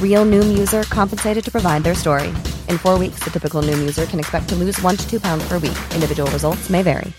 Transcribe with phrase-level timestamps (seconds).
[0.00, 2.28] Real Noom user compensated to provide their story.
[2.68, 5.46] In four weeks, the typical Noom user can expect to lose one to two pounds
[5.48, 5.76] per week.
[5.92, 7.12] Individual results may vary.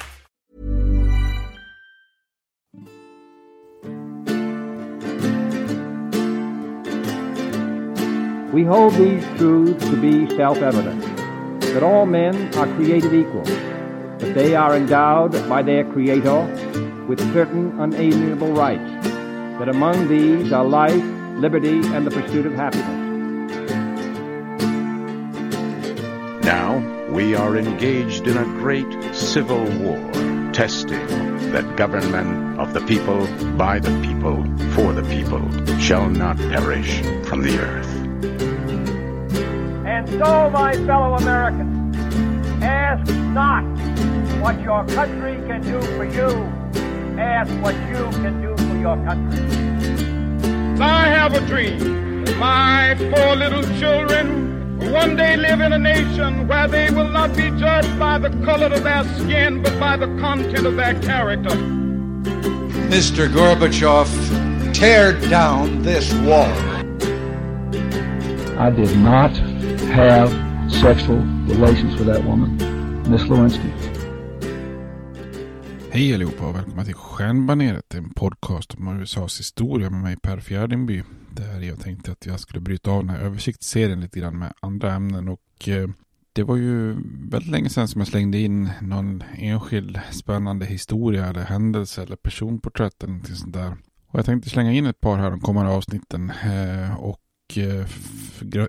[8.54, 11.02] We hold these truths to be self-evident,
[11.60, 16.46] that all men are created equal, that they are endowed by their Creator
[17.06, 19.08] with certain unalienable rights,
[19.60, 21.04] that among these are life,
[21.36, 23.06] liberty, and the pursuit of happiness.
[26.46, 26.78] Now
[27.10, 29.98] we are engaged in a great civil war,
[30.54, 31.06] testing
[31.52, 34.44] that government of the people, by the people,
[34.74, 37.96] for the people, shall not perish from the earth.
[39.86, 41.96] And so, my fellow Americans,
[42.62, 43.64] ask not
[44.42, 46.30] what your country can do for you,
[47.20, 49.85] ask what you can do for your country.
[50.82, 52.24] I have a dream.
[52.38, 57.36] My four little children will one day live in a nation where they will not
[57.36, 61.56] be judged by the color of their skin, but by the content of their character.
[62.90, 63.30] Mr.
[63.30, 66.52] Gorbachev, tear down this wall.
[68.60, 69.32] I did not
[69.94, 70.30] have
[70.72, 72.58] sexual relations with that woman,
[73.10, 73.85] Miss Lewinsky.
[75.96, 81.04] Hej allihopa och välkomna till Stjärnbaneret, en podcast om USAs historia med mig Per Fjärdingby.
[81.32, 84.94] Där jag tänkte att jag skulle bryta av den här översiktsserien lite grann med andra
[84.94, 85.90] ämnen och eh,
[86.34, 86.94] det var ju
[87.32, 93.04] väldigt länge sedan som jag slängde in någon enskild spännande historia eller händelse eller personporträtt
[93.04, 93.78] eller någonting sånt där.
[94.08, 97.22] Och jag tänkte slänga in ett par här de kommande avsnitten eh, och
[97.58, 97.88] eh,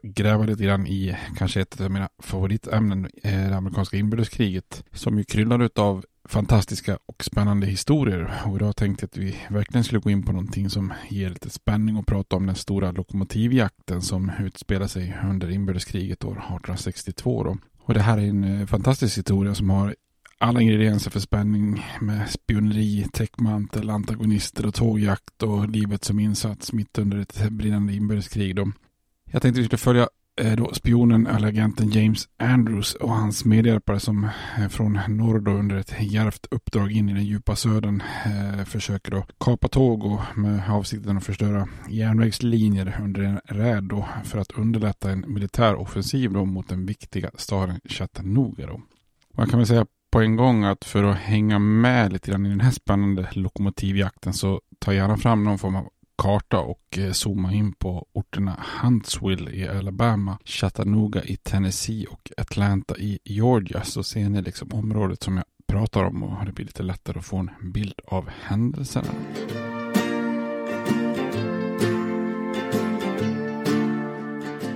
[0.03, 5.25] gräva lite grann i kanske ett av mina favoritämnen, eh, det amerikanska inbördeskriget, som ju
[5.25, 8.43] kryllar av fantastiska och spännande historier.
[8.47, 11.51] Och idag tänkte jag att vi verkligen skulle gå in på någonting som ger lite
[11.51, 17.45] spänning och prata om den stora lokomotivjakten som utspelar sig under inbördeskriget år 1862.
[17.45, 17.57] Då.
[17.79, 19.95] Och det här är en eh, fantastisk historia som har
[20.39, 26.99] alla ingredienser för spänning med spioneri, täckmantel, antagonister och tågjakt och livet som insats mitt
[26.99, 28.57] under ett brinnande inbördeskrig.
[28.57, 28.73] Då.
[29.25, 30.09] Jag tänkte att vi skulle följa
[30.41, 34.25] Eh, då spionen eller agenten James Andrews och hans medhjälpare som
[34.59, 39.11] eh, från norr då under ett djärvt uppdrag in i den djupa södern eh, försöker
[39.11, 44.53] då kapa tåg och med avsikten att förstöra järnvägslinjer under en räd då för att
[44.53, 48.81] underlätta en militär offensiv då mot den viktiga staden Chattanooga då.
[49.35, 52.49] Man kan väl säga på en gång att för att hänga med lite grann i
[52.49, 57.53] den här spännande lokomotivjakten så ta gärna fram någon form av karta och eh, zooma
[57.53, 64.29] in på orterna Huntsville i Alabama, Chattanooga i Tennessee och Atlanta i Georgia så ser
[64.29, 67.73] ni liksom området som jag pratar om och det blir lite lättare att få en
[67.73, 69.09] bild av händelserna.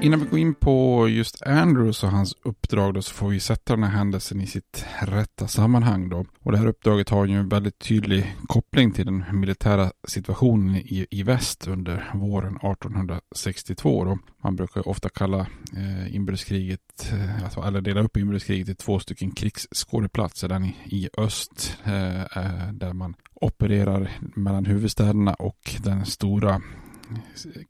[0.02, 3.74] Innan vi går in på just Andrews och hans uppdrag då så får vi sätta
[3.76, 6.24] den här händelsen i sitt rätta sammanhang då.
[6.42, 11.06] Och det här uppdraget har ju en väldigt tydlig koppling till den militära situationen i,
[11.10, 14.18] i väst under våren 1862 då.
[14.42, 19.30] Man brukar ofta kalla eh, inbördeskriget, eh, alltså, eller dela upp inbördeskriget i två stycken
[19.30, 20.48] krigsskådeplatser.
[20.48, 26.62] Den i, i öst eh, eh där man opererar mellan huvudstäderna och den stora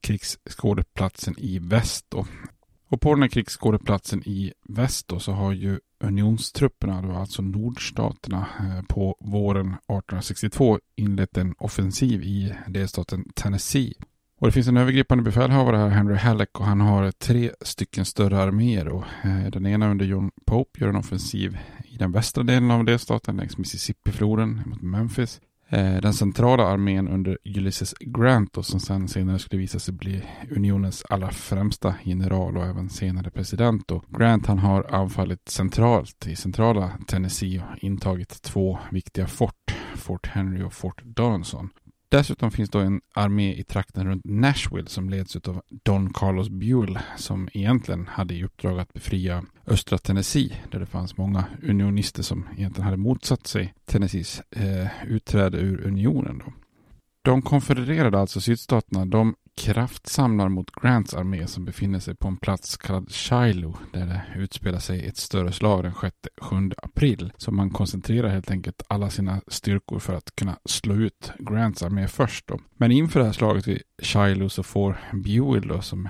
[0.01, 2.07] krigsskådeplatsen i väst.
[2.09, 2.27] Då.
[2.89, 8.47] Och på den här krigsskådeplatsen i väst då, så har ju unionstrupperna, då, alltså nordstaterna,
[8.59, 13.95] eh, på våren 1862 inlett en offensiv i delstaten Tennessee.
[14.41, 18.39] Och det finns en övergripande befälhavare här, Henry Halleck, och han har tre stycken större
[18.43, 18.89] arméer.
[18.89, 22.85] Och, eh, den ena under John Pope gör en offensiv i den västra delen av
[22.85, 25.41] delstaten längs Mississippifloden mot Memphis.
[25.72, 30.22] Eh, den centrala armén under Ulysses Grant och som sen senare skulle visa sig bli
[30.50, 33.90] unionens allra främsta general och även senare president.
[33.90, 40.26] Och Grant han har anfallit centralt i centrala Tennessee och intagit två viktiga fort, Fort
[40.26, 41.70] Henry och Fort Donelson.
[42.11, 46.99] Dessutom finns då en armé i trakten runt Nashville som leds av Don Carlos Buell
[47.17, 52.49] som egentligen hade i uppdrag att befria östra Tennessee där det fanns många unionister som
[52.57, 56.43] egentligen hade motsatt sig Tennessees eh, utträde ur unionen.
[56.45, 56.53] Då.
[57.23, 62.77] De konfedererade alltså sydstaterna, de kraftsamlar mot Grants armé som befinner sig på en plats
[62.77, 67.33] kallad Shiloh där det utspelar sig ett större slag den 6-7 april.
[67.37, 72.09] Så man koncentrerar helt enkelt alla sina styrkor för att kunna slå ut Grants armé
[72.09, 72.47] först.
[72.47, 72.61] Då.
[72.77, 76.09] Men inför det här slaget vid Shiloh så får Buell då, som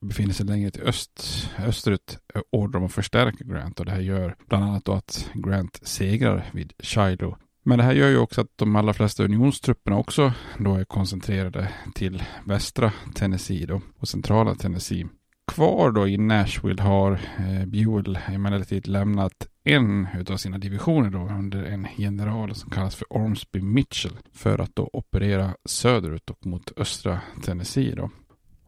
[0.00, 4.00] befinner sig längre till öst, österut eh, order om att förstärka Grant och det här
[4.00, 7.36] gör bland annat då att Grant segrar vid Shiloh
[7.68, 11.68] men det här gör ju också att de allra flesta unionstrupperna också då är koncentrerade
[11.94, 15.06] till västra Tennessee då, och centrala Tennessee.
[15.52, 21.62] Kvar då i Nashville har eh, Buell emellertid lämnat en av sina divisioner då under
[21.64, 27.20] en general som kallas för Ormsby Mitchell för att då operera söderut och mot östra
[27.42, 28.10] Tennessee då.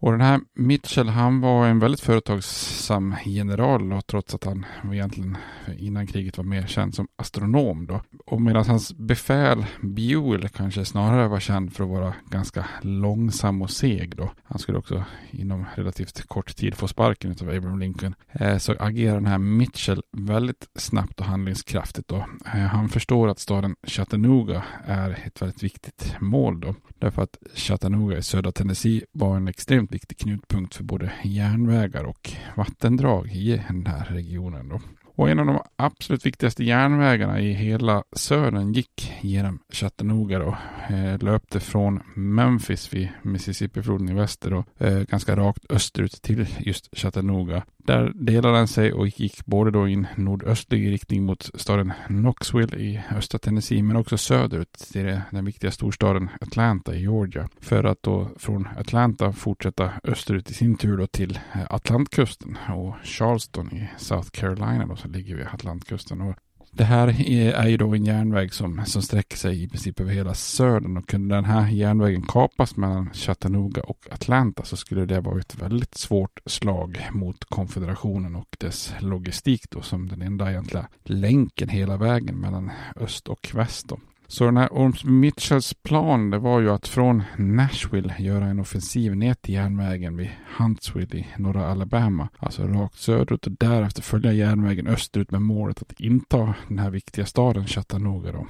[0.01, 5.37] Och den här Mitchell, han var en väldigt företagsam general och trots att han egentligen
[5.79, 8.03] innan kriget var mer känd som astronom då.
[8.27, 13.71] Och medan hans befäl Buell kanske snarare var känd för att vara ganska långsam och
[13.71, 14.31] seg då.
[14.45, 18.15] Han skulle också inom relativt kort tid få sparken av Abraham Lincoln.
[18.33, 22.27] Eh, så agerar den här Mitchell väldigt snabbt och handlingskraftigt då.
[22.45, 26.75] Eh, han förstår att staden Chattanooga är ett väldigt viktigt mål då.
[27.01, 32.33] Därför att Chattanooga i södra Tennessee var en extremt viktig knutpunkt för både järnvägar och
[32.57, 34.69] vattendrag i den här regionen.
[34.69, 34.81] Då.
[35.21, 40.55] Och en av de absolut viktigaste järnvägarna i hela södern gick genom Chattanooga och
[40.91, 46.89] eh, löpte från Memphis vid Mississippifloden i väster och eh, ganska rakt österut till just
[46.97, 47.63] Chattanooga.
[47.85, 52.77] Där delade den sig och gick både då i en nordöstlig riktning mot staden Knoxville
[52.77, 57.49] i östra Tennessee men också söderut till den viktiga storstaden Atlanta i Georgia.
[57.61, 62.95] För att då från Atlanta fortsätta österut i sin tur då till eh, Atlantkusten och
[63.05, 66.21] Charleston i South Carolina då som ligger vid Atlantkusten.
[66.21, 66.37] Och
[66.73, 70.35] det här är ju då en järnväg som, som sträcker sig i princip över hela
[70.35, 75.41] södern och kunde den här järnvägen kapas mellan Chattanooga och Atlanta så skulle det vara
[75.41, 81.69] ett väldigt svårt slag mot konfederationen och dess logistik då som den enda egentliga länken
[81.69, 83.89] hela vägen mellan öst och väst.
[83.89, 83.99] Då.
[84.31, 89.17] Så den här Orms Mitchells plan det var ju att från Nashville göra en offensiv
[89.17, 92.29] ner till järnvägen vid Huntsville i norra Alabama.
[92.39, 97.27] Alltså rakt söderut och därefter följa järnvägen österut med målet att inta den här viktiga
[97.27, 98.33] staden Chattanooga.
[98.33, 98.47] Då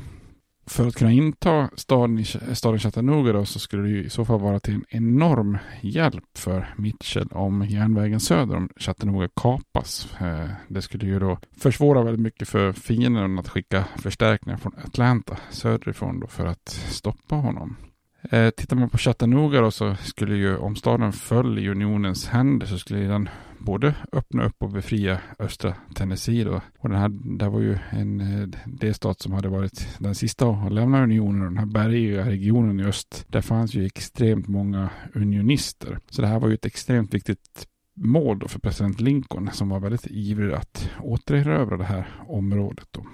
[0.70, 2.24] för att kunna inta staden,
[2.54, 6.74] staden Chattanooga då, så skulle det i så fall vara till en enorm hjälp för
[6.78, 10.08] Mitchell om järnvägen söder om Chattanooga kapas.
[10.20, 15.36] Eh, det skulle ju då försvåra väldigt mycket för fienden att skicka förstärkningar från Atlanta
[15.50, 17.76] söderifrån då för att stoppa honom.
[18.22, 22.66] Eh, tittar man på Chattanooga då så skulle ju om staden föll i unionens händer
[22.66, 26.60] så skulle den både öppna upp och befria östra Tennessee då.
[26.78, 27.08] Och den här,
[27.38, 31.40] det var ju en eh, delstat som hade varit den sista att lämna unionen.
[31.40, 35.98] Den här bergiga regionen i öst, där fanns ju extremt många unionister.
[36.10, 39.80] Så det här var ju ett extremt viktigt mål då för president Lincoln som var
[39.80, 42.88] väldigt ivrig att återerövra det här området.
[42.90, 43.06] Då.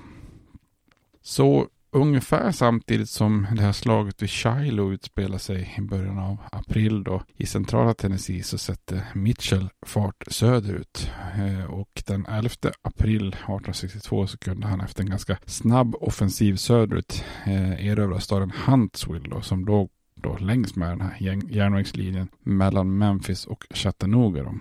[1.23, 7.05] Så ungefär samtidigt som det här slaget vid Shiloh utspelar sig i början av april
[7.05, 12.51] då i centrala Tennessee så sätter Mitchell fart söderut eh, och den 11
[12.83, 19.29] april 1862 så kunde han efter en ganska snabb offensiv söderut eh, erövra staden Huntsville
[19.29, 21.17] då, som låg då längs med den här
[21.51, 24.43] järnvägslinjen mellan Memphis och Chattanooga.
[24.43, 24.55] Då.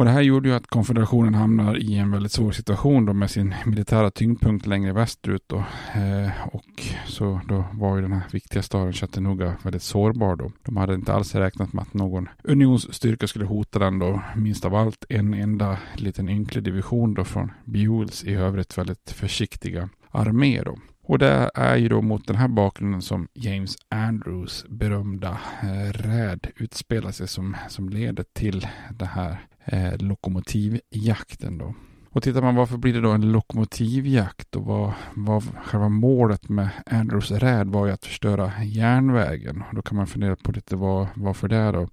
[0.00, 3.30] Och det här gjorde ju att konfederationen hamnar i en väldigt svår situation då med
[3.30, 5.56] sin militära tyngdpunkt längre västerut då.
[5.94, 10.52] Eh, och så då var ju den här viktiga staden Chattanooga väldigt sårbar då.
[10.62, 14.22] De hade inte alls räknat med att någon unionsstyrka skulle hota den då.
[14.36, 19.88] Minst av allt en enda liten ynklig division då från Buells i övrigt väldigt försiktiga
[20.10, 20.78] armé då.
[21.02, 26.46] Och det är ju då mot den här bakgrunden som James Andrews berömda eh, räd
[26.56, 31.74] utspelar sig som, som leder till det här eh, lokomotivjakten då.
[32.12, 36.68] Och tittar man varför blir det då en lokomotivjakt och vad, vad själva målet med
[36.86, 39.62] Andrews räd var ju att förstöra järnvägen.
[39.68, 41.88] Och då kan man fundera på lite vad, varför det då.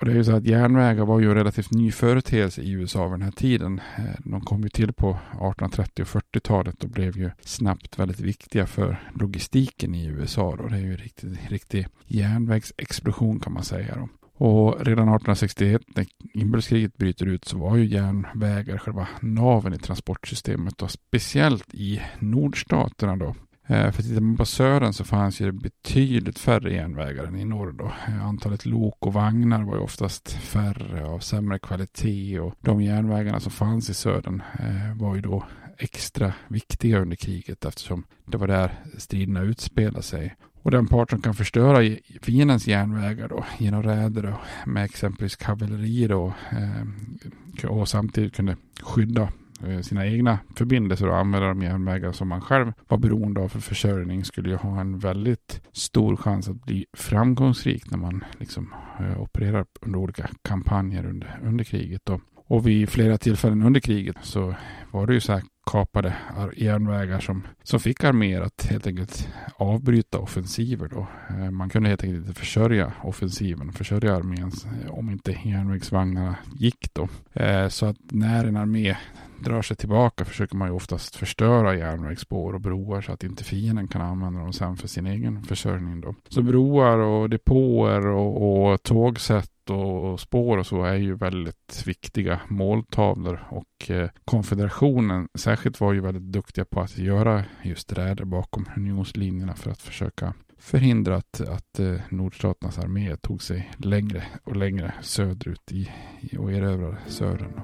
[0.00, 3.04] Och det är ju så att järnvägar var ju en relativt ny företeelse i USA
[3.04, 3.80] vid den här tiden.
[3.96, 8.66] Eh, de kom ju till på 1830 och 40-talet och blev ju snabbt väldigt viktiga
[8.66, 10.56] för logistiken i USA.
[10.56, 10.68] Då.
[10.68, 13.94] Det är ju en riktig, riktig järnvägsexplosion kan man säga.
[13.96, 14.08] Då.
[14.40, 20.82] Och redan 1861 när inbördeskriget bryter ut så var ju järnvägar själva naven i transportsystemet
[20.82, 23.34] och speciellt i nordstaterna då.
[23.66, 27.72] Eh, för tittar man på södern så fanns det betydligt färre järnvägar än i norr.
[27.72, 27.92] Då.
[28.08, 33.40] Eh, antalet lok och vagnar var ju oftast färre av sämre kvalitet och de järnvägarna
[33.40, 35.44] som fanns i södern eh, var ju då
[35.78, 40.34] extra viktiga under kriget eftersom det var där striderna utspelade sig.
[40.62, 44.34] Och den part som kan förstöra fiendens järnvägar då, genom räder
[44.66, 49.28] med exempelvis kavalleri då, eh, och samtidigt kunde skydda
[49.66, 53.60] eh, sina egna förbindelser och använda de järnvägar som man själv var beroende av för
[53.60, 59.20] försörjning skulle ju ha en väldigt stor chans att bli framgångsrik när man liksom eh,
[59.20, 62.02] opererar under olika kampanjer under, under kriget.
[62.04, 62.20] Då.
[62.46, 64.54] Och vid flera tillfällen under kriget så
[64.90, 66.16] var det ju så här kapade
[66.56, 70.88] järnvägar som, som fick arméer att helt enkelt avbryta offensiver.
[70.88, 71.06] Då.
[71.28, 74.52] Eh, man kunde helt enkelt inte försörja offensiven, försörja armén
[74.84, 76.94] eh, om inte järnvägsvagnarna gick.
[76.94, 77.08] Då.
[77.32, 78.96] Eh, så att när en armé
[79.40, 83.88] drar sig tillbaka försöker man ju oftast förstöra järnvägsspår och broar så att inte fienden
[83.88, 86.00] kan använda dem sen för sin egen försörjning.
[86.00, 86.14] Då.
[86.28, 92.40] Så broar och depåer och, och tågsätt och spår och så är ju väldigt viktiga
[92.48, 98.66] måltavlor och eh, konfederationen särskilt var ju väldigt duktiga på att göra just räder bakom
[98.76, 104.94] unionslinjerna för att försöka förhindra att, att eh, nordstaternas armé tog sig längre och längre
[105.02, 105.90] söderut i,
[106.38, 107.60] och erövrade södern.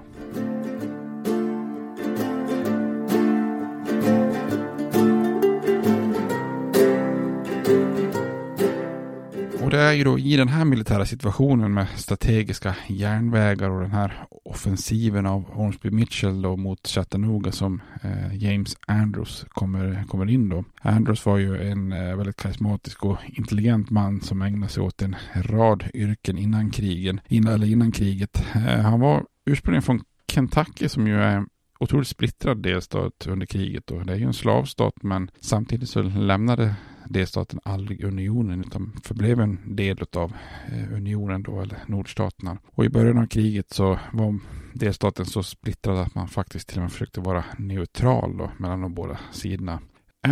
[9.77, 14.27] Det är ju då i den här militära situationen med strategiska järnvägar och den här
[14.45, 20.65] offensiven av Hornsby Mitchell då mot Chattanooga som eh, James Andrews kommer, kommer in då.
[20.81, 25.17] Andrews var ju en eh, väldigt karismatisk och intelligent man som ägnade sig åt en
[25.35, 28.45] rad yrken innan krigen, innan, eller innan kriget.
[28.55, 31.45] Eh, han var ursprungligen från Kentucky som ju är
[31.81, 33.91] otroligt splittrad delstat under kriget.
[33.91, 36.75] Och det är ju en slavstat men samtidigt så lämnade
[37.09, 40.33] delstaten aldrig unionen utan förblev en del av
[40.73, 42.59] eh, unionen då, eller nordstaterna.
[42.67, 44.39] Och i början av kriget så var
[44.75, 48.95] delstaten så splittrad att man faktiskt till och med försökte vara neutral då, mellan de
[48.95, 49.79] båda sidorna.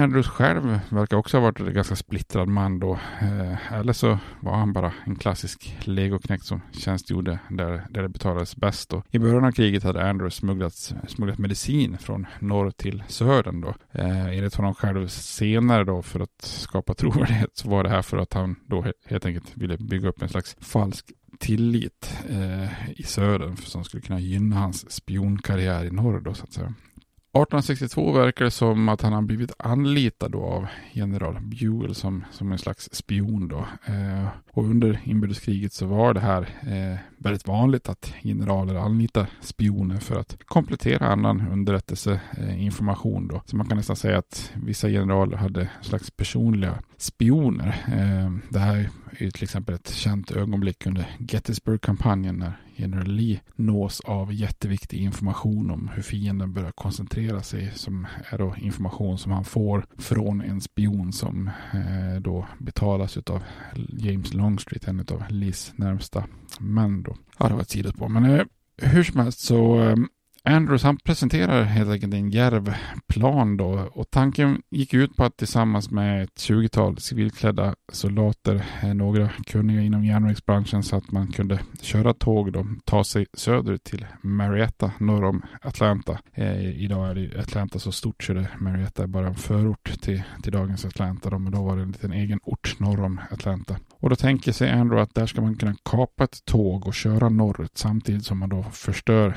[0.03, 2.99] Andrews själv verkar också ha varit en ganska splittrad man då.
[3.21, 8.57] Eh, eller så var han bara en klassisk legoknäkt som tjänstgjorde där, där det betalades
[8.57, 8.91] bäst.
[8.91, 9.03] Då.
[9.11, 13.61] I början av kriget hade Andrews smugglat, smugglat medicin från norr till södern.
[13.61, 13.75] Då.
[13.93, 18.17] Eh, enligt honom själv senare då för att skapa trovärdighet så var det här för
[18.19, 23.57] att han då helt enkelt ville bygga upp en slags falsk tillit eh, i södern
[23.57, 26.75] som skulle kunna gynna hans spionkarriär i norr då så att säga.
[27.35, 32.53] 1862 verkar det som att han har blivit anlitad då av general Buell som, som
[32.53, 33.49] en slags spion.
[33.49, 33.67] Då.
[33.87, 39.99] Eh, och under inbördeskriget så var det här eh, väldigt vanligt att generaler anlitar spioner
[39.99, 43.23] för att komplettera annan underrättelseinformation.
[43.23, 43.43] Eh, då.
[43.47, 47.85] Så man kan nästan säga att vissa generaler hade slags personliga spioner.
[47.87, 54.01] Eh, det här är till exempel ett känt ögonblick under Gettysburg-kampanjen när general Lee nås
[54.01, 59.45] av jätteviktig information om hur fienden börjar koncentrera sig som är då information som han
[59.45, 63.43] får från en spion som eh, då betalas av
[63.99, 66.25] James Longstreet, en av Lees närmsta
[66.61, 67.14] män då.
[67.39, 68.09] Ja, det var ett sidospår.
[68.09, 68.45] Men eh,
[68.83, 69.97] hur som helst så eh,
[70.47, 72.75] Andrews han presenterar helt enkelt en järv
[73.07, 78.95] plan då och tanken gick ut på att tillsammans med ett 20-tal civilklädda soldater, eh,
[78.95, 84.07] några kunniga inom järnvägsbranschen så att man kunde köra tåg då, ta sig söderut till
[84.21, 86.19] Marietta norr om Atlanta.
[86.33, 90.23] Eh, idag är det Atlanta så stort så det Marietta är bara en förort till,
[90.43, 93.77] till dagens Atlanta då, men då var det en liten egen ort norr om Atlanta.
[94.01, 97.29] Och då tänker sig Andrew att där ska man kunna kapa ett tåg och köra
[97.29, 99.37] norrut samtidigt som man då förstör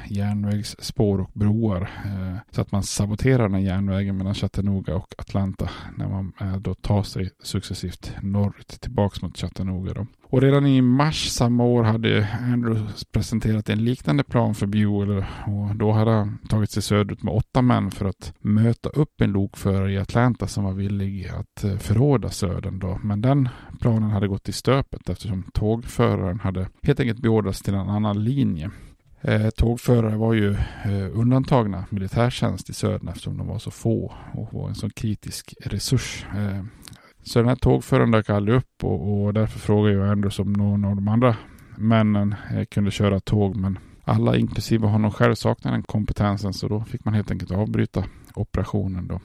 [0.98, 1.82] spår och broar.
[2.06, 6.56] Eh, så att man saboterar den här järnvägen mellan Chattanooga och Atlanta när man eh,
[6.58, 9.94] då tar sig successivt norrut tillbaks mot Chattanooga.
[9.94, 10.06] Då.
[10.24, 15.76] Och redan i mars samma år hade Andrews presenterat en liknande plan för Buell och
[15.76, 19.92] då hade han tagit sig söderut med åtta män för att möta upp en lokförare
[19.94, 23.00] i Atlanta som var villig att eh, förråda södern då.
[23.04, 23.50] Men den
[23.80, 28.72] planen hade gått i stöpet eftersom tågföraren hade helt enkelt beordrats till en annan linje.
[29.22, 30.52] Eh, tågförare var ju
[30.86, 35.54] eh, undantagna militärtjänst i södern eftersom de var så få och var en så kritisk
[35.62, 36.26] resurs.
[36.36, 36.64] Eh,
[37.24, 40.86] så den här tågföraren dök aldrig upp och, och därför frågade jag Anders om någon
[40.86, 41.36] av de andra
[41.78, 46.84] männen eh, kunde köra tåg men alla inklusive honom själv saknade den kompetensen så då
[46.84, 49.20] fick man helt enkelt avbryta operationen då.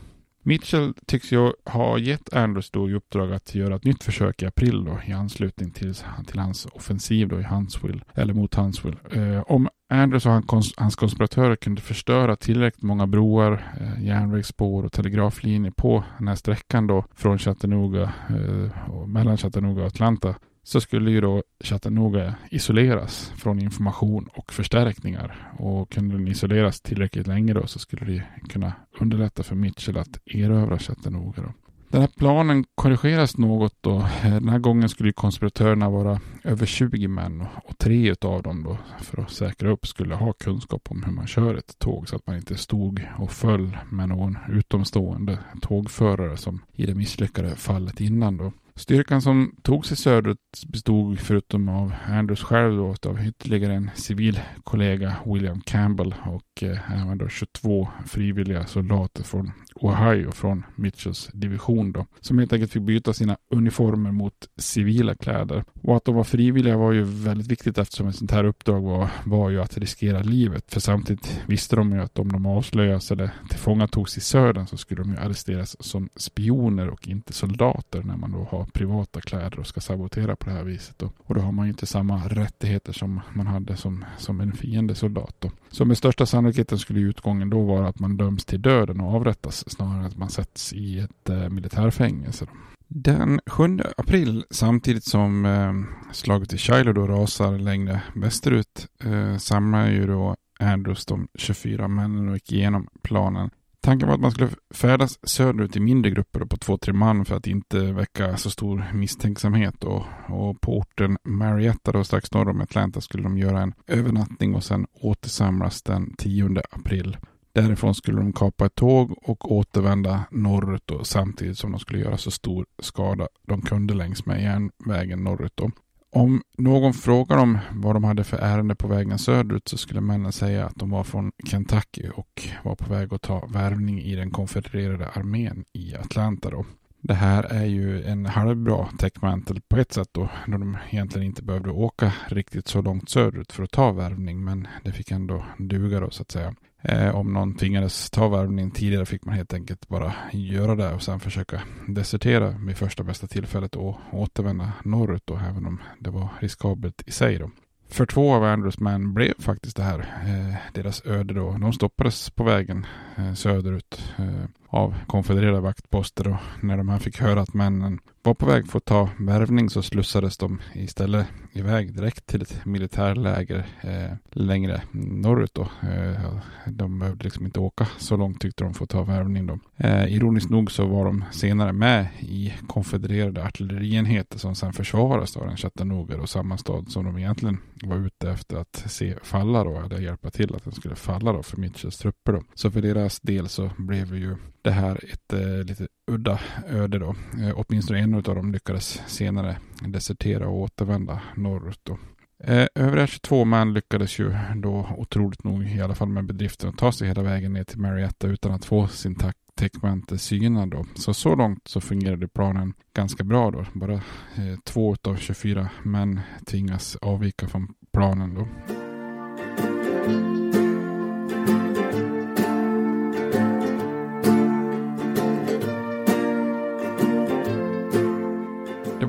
[0.45, 4.47] Mitchell tycks ju ha gett Andrews då i uppdrag att göra ett nytt försök i
[4.47, 5.95] april då, i anslutning till,
[6.27, 8.97] till hans offensiv då i Huntsville, eller mot Huntsville.
[9.11, 10.33] Eh, om Andrews och
[10.77, 16.87] hans konspiratörer kunde förstöra tillräckligt många broar, eh, järnvägsspår och telegraflinjer på den här sträckan
[16.87, 23.33] då från Chattanooga, eh, och mellan Chattanooga och Atlanta så skulle ju då Chattanooga isoleras
[23.37, 25.51] från information och förstärkningar.
[25.59, 30.21] Och kunde den isoleras tillräckligt länge då så skulle det kunna underlätta för Mitchell att
[30.27, 31.43] erövra Chattanooga.
[31.43, 31.62] Då.
[31.93, 33.97] Den här planen korrigeras något då.
[33.99, 38.79] Eh, den här gången skulle konspiratörerna vara över 20 män och tre av dem då
[39.01, 42.27] för att säkra upp skulle ha kunskap om hur man kör ett tåg så att
[42.27, 48.37] man inte stod och föll med någon utomstående tågförare som i det misslyckade fallet innan
[48.37, 48.53] då.
[48.75, 54.41] Styrkan som tog sig söderut bestod förutom av Andrews själv då, av ytterligare en civil
[54.65, 61.93] kollega, William Campbell och eh, även då 22 frivilliga soldater från Ohio från Mitchells division
[61.93, 65.65] då, som helt enkelt fick byta sina uniformer mot civila kläder.
[65.83, 69.09] Och att de var frivilliga var ju väldigt viktigt eftersom ett sånt här uppdrag var,
[69.25, 70.73] var ju att riskera livet.
[70.73, 75.03] För samtidigt visste de ju att om de avslöjas eller tillfångatogs i södern så skulle
[75.03, 79.67] de ju arresteras som spioner och inte soldater när man då har privata kläder och
[79.67, 80.99] ska sabotera på det här viset.
[80.99, 81.11] Då.
[81.19, 85.35] Och då har man ju inte samma rättigheter som man hade som, som en fiendesoldat.
[85.39, 85.51] Då.
[85.71, 89.62] Så med största sannolikheten skulle utgången då vara att man döms till döden och avrättas
[89.71, 92.47] snarare än att man sätts i ett eh, militärfängelse.
[92.89, 95.73] Den 7 april, samtidigt som eh,
[96.13, 102.29] slaget i Shiloh då rasar längre västerut, eh, samlar ju då Andrews de 24 männen
[102.29, 103.51] och gick igenom planen
[103.85, 107.37] Tanken var att man skulle färdas söderut i mindre grupper på två, tre man för
[107.37, 109.85] att inte väcka så stor misstänksamhet.
[109.85, 114.55] Och, och på orten Marietta då strax norr om Atlanta skulle de göra en övernattning
[114.55, 117.17] och sen återsamlas den 10 april.
[117.55, 122.17] Därifrån skulle de kapa ett tåg och återvända norrut då, samtidigt som de skulle göra
[122.17, 125.53] så stor skada de kunde längs med järnvägen norrut.
[125.55, 125.71] Då.
[126.15, 130.33] Om någon frågar dem vad de hade för ärende på vägen söderut så skulle männen
[130.33, 134.31] säga att de var från Kentucky och var på väg att ta värvning i den
[134.31, 136.51] konfedererade armén i Atlanta.
[136.51, 136.65] Då.
[137.01, 141.43] Det här är ju en halvbra täckmantel på ett sätt då, då de egentligen inte
[141.43, 146.01] behövde åka riktigt så långt söderut för att ta värvning, men det fick ändå duga
[146.01, 146.55] då så att säga.
[146.85, 151.03] Eh, om någon tvingades ta värvning tidigare fick man helt enkelt bara göra det och
[151.03, 156.29] sen försöka desertera vid första bästa tillfället och återvända norrut då, även om det var
[156.41, 157.39] riskabelt i sig.
[157.39, 157.51] Då.
[157.89, 161.57] För två av Andrews män blev faktiskt det här eh, deras öde då.
[161.61, 167.21] De stoppades på vägen eh, söderut eh, av konfedererade vaktposter och när de här fick
[167.21, 171.95] höra att männen var på väg för att ta värvning så slussades de istället iväg
[171.95, 175.55] direkt till ett militärläger eh, längre norrut.
[175.55, 175.63] Då.
[175.63, 179.47] Eh, de behövde liksom inte åka så långt tyckte de för att ta värvning.
[179.47, 179.59] Då.
[179.77, 185.47] Eh, ironiskt nog så var de senare med i konfedererade artillerienheter som sedan försvarades av
[185.47, 189.81] den Chattanooga och samma stad som de egentligen var ute efter att se falla då,
[189.81, 192.33] eller hjälpa till att den skulle falla då för Mitchells trupper.
[192.33, 192.43] Då.
[192.55, 196.99] Så för deras del så blev det ju det här ett eh, lite udda öde
[196.99, 197.15] då.
[197.41, 201.99] Eh, åtminstone en av dem lyckades senare desertera och återvända norrut då.
[202.45, 206.79] Eh, övriga 22 män lyckades ju då otroligt nog i alla fall med bedriften att
[206.79, 209.17] ta sig hela vägen ner till Marietta utan att få sin
[209.55, 210.87] täckmantel synad då.
[210.95, 213.65] Så så långt så fungerade planen ganska bra då.
[213.73, 218.49] Bara eh, två av 24 män tvingas avvika från planen då.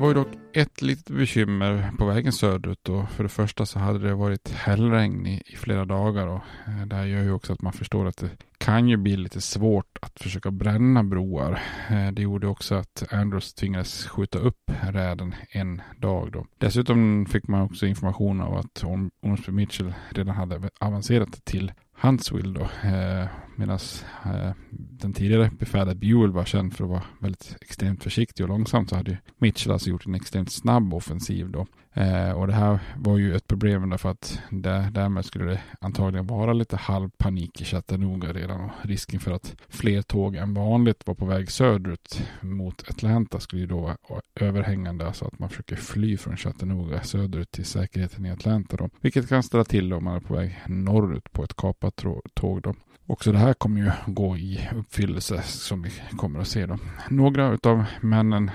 [0.04, 3.06] Var ju dock ett litet bekymmer på vägen söderut då.
[3.06, 6.96] För det första så hade det varit hällregn i, i flera dagar och eh, det
[6.96, 10.20] här gör ju också att man förstår att det kan ju bli lite svårt att
[10.20, 11.60] försöka bränna broar.
[11.90, 16.46] Eh, det gjorde också att Andrews tvingades skjuta upp räden en dag då.
[16.58, 18.84] Dessutom fick man också information av att
[19.22, 22.88] Ormsby Mitchell redan hade avancerat till Huntsville då.
[22.88, 23.78] Eh, Medan
[24.24, 28.86] eh, den tidigare befälet Buell var känd för att vara väldigt extremt försiktig och långsam
[28.86, 31.66] så hade Mitchell alltså gjort en extremt snabb offensiv då.
[31.96, 36.26] Eh, och det här var ju ett problem därför att där, därmed skulle det antagligen
[36.26, 41.14] vara lite halvpanik i Chattanooga redan och risken för att fler tåg än vanligt var
[41.14, 46.16] på väg söderut mot Atlanta skulle ju då vara överhängande, alltså att man försöker fly
[46.16, 50.20] från Chattanooga söderut till säkerheten i Atlanta då, vilket kan ställa till om man är
[50.20, 52.74] på väg norrut på ett kapat tåg då.
[53.06, 56.78] Också det här här kommer ju gå i uppfyllelse som vi kommer att se då.
[57.10, 58.50] Några av männen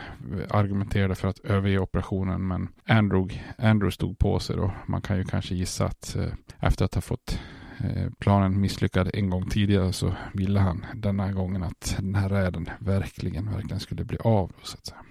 [0.50, 4.72] argumenterade för att överge operationen men Andrew, Andrew stod på sig då.
[4.86, 6.28] Man kan ju kanske gissa att eh,
[6.60, 7.40] efter att ha fått
[7.78, 12.70] eh, planen misslyckad en gång tidigare så ville han denna gången att den här räden
[12.80, 14.52] verkligen, verkligen skulle bli av.
[14.64, 15.02] Så att säga.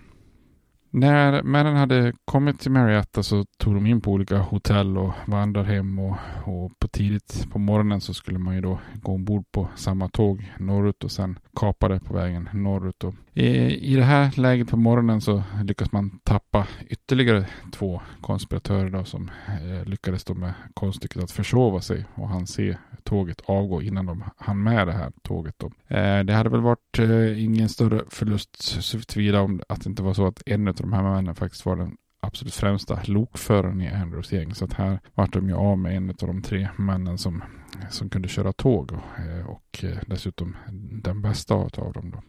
[0.90, 5.98] När männen hade kommit till Marietta så tog de in på olika hotell och vandrarhem
[5.98, 10.08] och, och på tidigt på morgonen så skulle man ju då gå ombord på samma
[10.08, 13.04] tåg norrut och sen kapade på vägen norrut.
[13.04, 18.90] Och i, I det här läget på morgonen så lyckas man tappa ytterligare två konspiratörer
[18.90, 23.82] då som eh, lyckades då med konststycket att försova sig och han se tåget avgå
[23.82, 25.54] innan de hann med det här tåget.
[25.58, 25.66] Då.
[25.96, 30.14] Eh, det hade väl varit eh, ingen större förlust såvida om att det inte var
[30.14, 34.32] så att en av de här männen faktiskt var den absolut främsta lokföraren i Andrews
[34.32, 34.54] gäng.
[34.54, 37.44] Så att här vart de ju av med en av de tre männen som,
[37.90, 40.56] som kunde köra tåg och, eh, och eh, dessutom
[41.02, 42.10] den bästa av dem.
[42.10, 42.22] Då.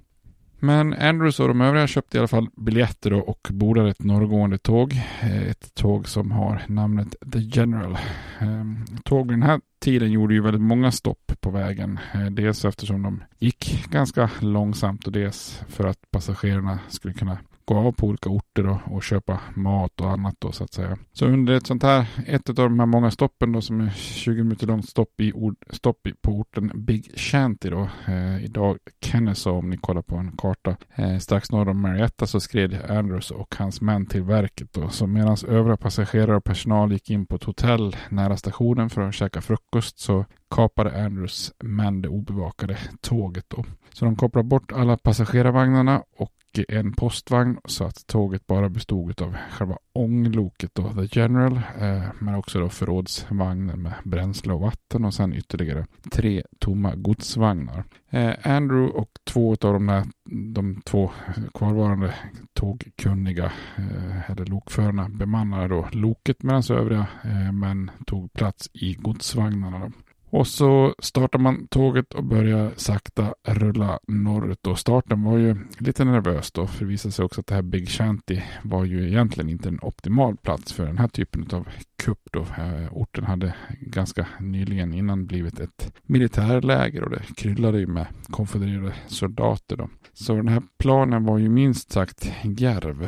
[0.60, 4.93] Men Andrews och de övriga köpte i alla fall biljetter och bordade ett norrgående tåg.
[5.22, 7.98] Eh, ett tåg som har namnet The General.
[8.39, 12.00] Ehm, tåg vid den här tiden gjorde ju väldigt många stopp på vägen.
[12.13, 17.38] Eh, dels eftersom de gick ganska långsamt och dels för att passagerarna skulle kunna
[17.69, 20.97] gå av på olika orter och, och, köpa mat och annat då så att säga.
[21.13, 24.43] Så under ett sånt här, ett av de här många stoppen då som är 20
[24.43, 27.89] minuter långt stopp, i ord, stopp i, på orten Big Shanty då.
[28.08, 30.75] Eh, idag Kennesaw om ni kollar på en karta.
[30.95, 34.89] Eh, strax norr om Marietta så skred Andrews och hans män till verket då.
[34.89, 39.15] Så medan övriga passagerare och personal gick in på ett hotell nära stationen för att
[39.15, 43.65] käka frukost så kapade Andrews män det obevakade tåget då.
[43.93, 46.32] Så de kopplade bort alla passagerarvagnarna och
[46.67, 52.35] en postvagn så att tåget bara bestod av själva ångloket då, The General, eh, men
[52.35, 57.83] också då förrådsvagnar med bränsle och vatten och sen ytterligare tre tomma godsvagnar.
[58.09, 60.05] Eh, Andrew och två av de, där,
[60.53, 61.12] de två
[61.53, 62.13] kvarvarande
[62.53, 69.79] tågkunniga eh, eller lokförarna bemannade då loket medan övriga eh, män tog plats i godsvagnarna.
[69.79, 69.91] Då.
[70.32, 74.68] Och så startar man tåget och börjar sakta rulla norrut.
[74.68, 76.68] Och starten var ju lite nervös då.
[76.68, 79.80] För det visade sig också att det här Big Shanty var ju egentligen inte en
[79.82, 81.68] optimal plats för den här typen av
[82.04, 82.39] kupp då.
[82.39, 88.94] Eh, orten hade ganska nyligen innan blivit ett militärläger och det kryllade ju med konfedererade
[89.08, 89.89] soldater då.
[90.21, 93.03] Så den här planen var ju minst sagt järv.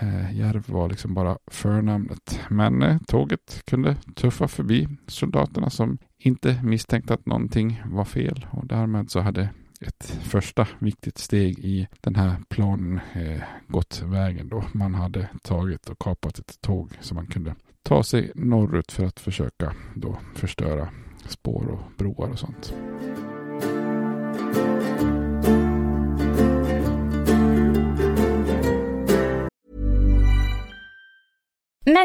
[0.00, 2.40] Eh, järv var liksom bara förnamnet.
[2.50, 8.66] Men eh, tåget kunde tuffa förbi soldaterna som inte misstänkte att någonting var fel och
[8.66, 9.48] därmed så hade
[9.80, 14.64] ett första viktigt steg i den här planen eh, gått vägen då.
[14.72, 19.20] Man hade tagit och kapat ett tåg så man kunde ta sig norrut för att
[19.20, 20.88] försöka då förstöra
[21.28, 22.74] spår och broar och sånt.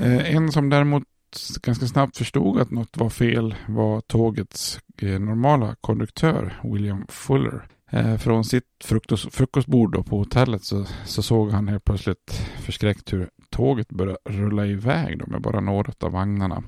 [0.00, 1.02] Eh, en som däremot
[1.62, 7.68] ganska snabbt förstod att något var fel var tågets eh, normala konduktör William Fuller.
[7.90, 13.12] Eh, Från sitt frukost, frukostbord då på hotellet så, så såg han helt plötsligt förskräckt
[13.12, 16.62] hur tåget började rulla iväg då med bara några av vagnarna.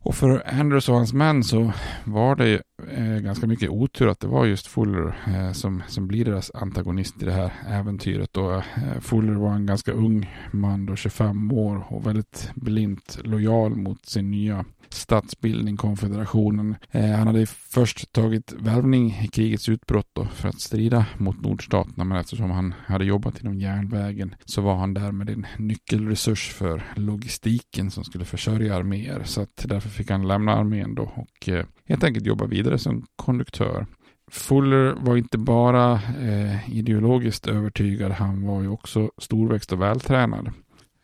[0.00, 1.72] Och för Andrews och hans män så
[2.04, 6.24] var det eh, ganska mycket otur att det var just Fuller eh, som, som blir
[6.24, 8.36] deras antagonist i det här äventyret.
[8.36, 8.62] Och, eh,
[9.00, 14.30] Fuller var en ganska ung man då, 25 år och väldigt blint lojal mot sin
[14.30, 16.76] nya statsbildning, konfederationen.
[16.90, 22.04] Eh, han hade först tagit värvning i krigets utbrott då, för att strida mot nordstaterna,
[22.04, 27.90] men eftersom han hade jobbat inom järnvägen så var han därmed en nyckelresurs för logistiken
[27.90, 29.22] som skulle försörja arméer.
[29.24, 33.06] Så att därför fick han lämna armén då och eh, helt enkelt jobba vidare som
[33.16, 33.86] konduktör.
[34.30, 40.52] Fuller var inte bara eh, ideologiskt övertygad, han var ju också storväxt och vältränad.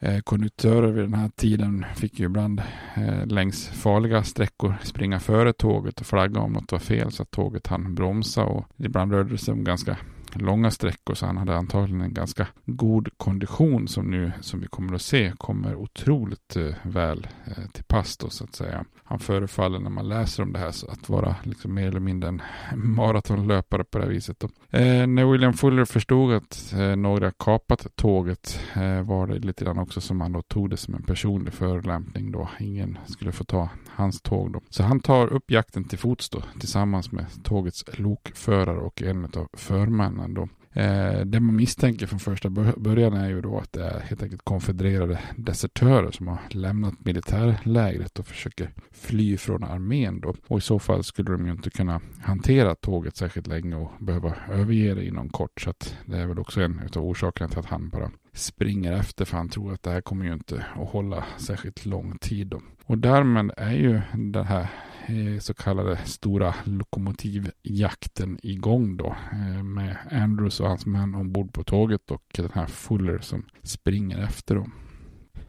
[0.01, 2.62] Eh, konduktörer vid den här tiden fick ju ibland
[2.95, 7.31] eh, längs farliga sträckor springa före tåget och flagga om något var fel så att
[7.31, 9.97] tåget hann bromsa och ibland rörde det sig om ganska
[10.40, 14.95] långa sträckor så han hade antagligen en ganska god kondition som nu som vi kommer
[14.95, 18.85] att se kommer otroligt eh, väl eh, till pass då så att säga.
[19.05, 22.29] Han förefaller när man läser om det här så att vara liksom mer eller mindre
[22.29, 22.42] en
[22.75, 24.40] maratonlöpare på det här viset.
[24.40, 24.49] Då.
[24.79, 29.79] Eh, när William Fuller förstod att eh, några kapat tåget eh, var det lite grann
[29.79, 32.49] också som han då tog det som en personlig förolämpning då.
[32.59, 34.61] Ingen skulle få ta hans tåg då.
[34.68, 39.49] Så han tar upp jakten till fots då tillsammans med tågets lokförare och en av
[39.53, 40.49] förmännen då.
[40.75, 44.45] Eh, det man misstänker från första början är ju då att det är helt enkelt
[44.45, 50.35] konfedererade desertörer som har lämnat militärlägret och försöker fly från armén då.
[50.47, 54.35] Och i så fall skulle de ju inte kunna hantera tåget särskilt länge och behöva
[54.51, 55.61] överge det inom kort.
[55.61, 59.25] Så att det är väl också en av orsakerna till att han bara springer efter
[59.25, 62.63] för han tror att det här kommer ju inte att hålla särskilt lång tid då.
[62.85, 64.69] Och därmed är ju det här
[65.07, 71.65] Eh, så kallade stora lokomotivjakten igång då eh, med Andrews och hans män ombord på
[71.65, 74.73] tåget och den här Fuller som springer efter dem.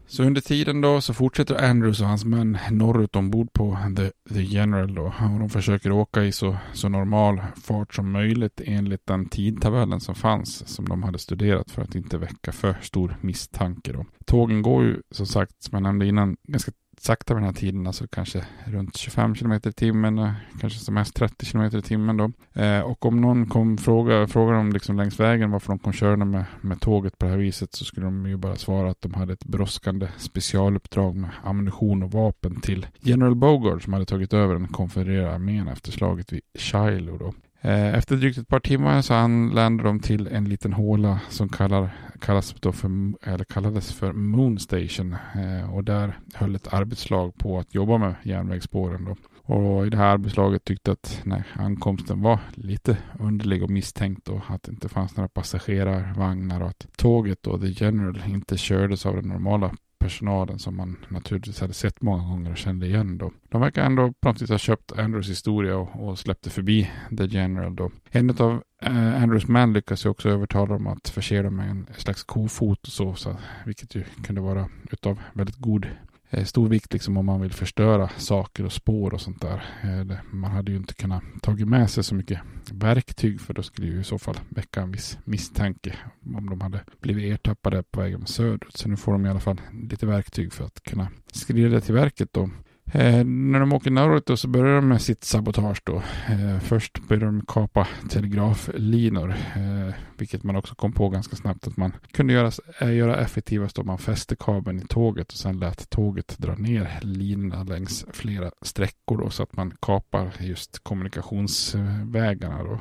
[0.06, 4.42] Så under tiden då så fortsätter Andrews och hans män norrut ombord på The, The
[4.42, 5.04] General då.
[5.04, 10.16] Och de försöker åka i så, så normal fart som möjligt enligt den tidtabellen som
[10.16, 14.06] fanns som de hade studerat för att inte väcka för stor misstanke då.
[14.26, 16.72] Tågen går ju som sagt som jag nämnde innan ganska
[17.04, 20.94] sakta vid den här tiden, alltså kanske runt 25 km i timmen, eh, kanske som
[20.94, 22.32] mest 30 km i timmen då.
[22.62, 26.26] Eh, och om någon kom fråga, fråga dem liksom längs vägen varför de kom körande
[26.26, 29.14] med, med tåget på det här viset så skulle de ju bara svara att de
[29.14, 34.54] hade ett brådskande specialuppdrag med ammunition och vapen till General Bogard som hade tagit över
[34.54, 37.34] den konfedererade armén efter slaget vid Shiloh då.
[37.66, 41.90] Eh, efter drygt ett par timmar så anlände de till en liten håla som kallar,
[42.20, 42.90] kallas då för,
[43.24, 45.16] eller kallades för Moon Station.
[45.36, 49.06] Eh, och där höll ett arbetslag på att jobba med järnvägsspåren.
[49.06, 49.16] Då.
[49.54, 54.42] Och i det här arbetslaget tyckte att nej, ankomsten var lite underlig och misstänkt och
[54.48, 59.16] att det inte fanns några passagerarvagnar och att tåget då, The General, inte kördes av
[59.16, 59.72] den normala
[60.04, 63.32] personalen som man naturligtvis hade sett många gånger och kände igen då.
[63.50, 67.26] De verkar ändå på något vis ha köpt Andrews historia och, och släppte förbi The
[67.26, 67.92] General då.
[68.12, 71.88] En av eh, Andrews män lyckas ju också övertala dem att förse dem med en
[71.98, 73.36] slags kofot och så, så
[73.66, 75.88] vilket ju kunde vara utav väldigt god
[76.34, 79.64] Eh, stor vikt liksom om man vill förstöra saker och spår och sånt där.
[79.84, 82.40] Eh, man hade ju inte kunnat tagit med sig så mycket
[82.72, 85.96] verktyg för då skulle ju i så fall väcka en viss misstanke
[86.36, 88.78] om de hade blivit ertappade på vägen söderut.
[88.78, 92.34] Så nu får de i alla fall lite verktyg för att kunna skrida till verket
[92.34, 92.50] då.
[92.86, 95.96] Eh, när de åker norrut då så börjar de med sitt sabotage då.
[96.30, 101.78] Eh, först börjar de kapa telegraflinor, eh, vilket man också kom på ganska snabbt att
[101.78, 105.90] man kunde göra, eh, göra effektivast om man fäste kabeln i tåget och sen lät
[105.90, 112.80] tåget dra ner linorna längs flera sträckor då så att man kapar just kommunikationsvägarna då.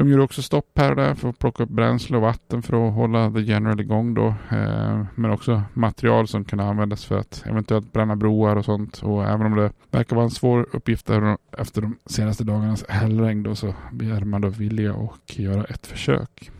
[0.00, 2.88] De gjorde också stopp här och där för att plocka upp bränsle och vatten för
[2.88, 4.26] att hålla The General igång då.
[4.26, 9.02] Eh, men också material som kunde användas för att eventuellt bränna broar och sånt.
[9.02, 11.10] Och även om det verkar vara en svår uppgift
[11.58, 16.50] efter de senaste dagarnas hällregn då så begär man då vilja och göra ett försök.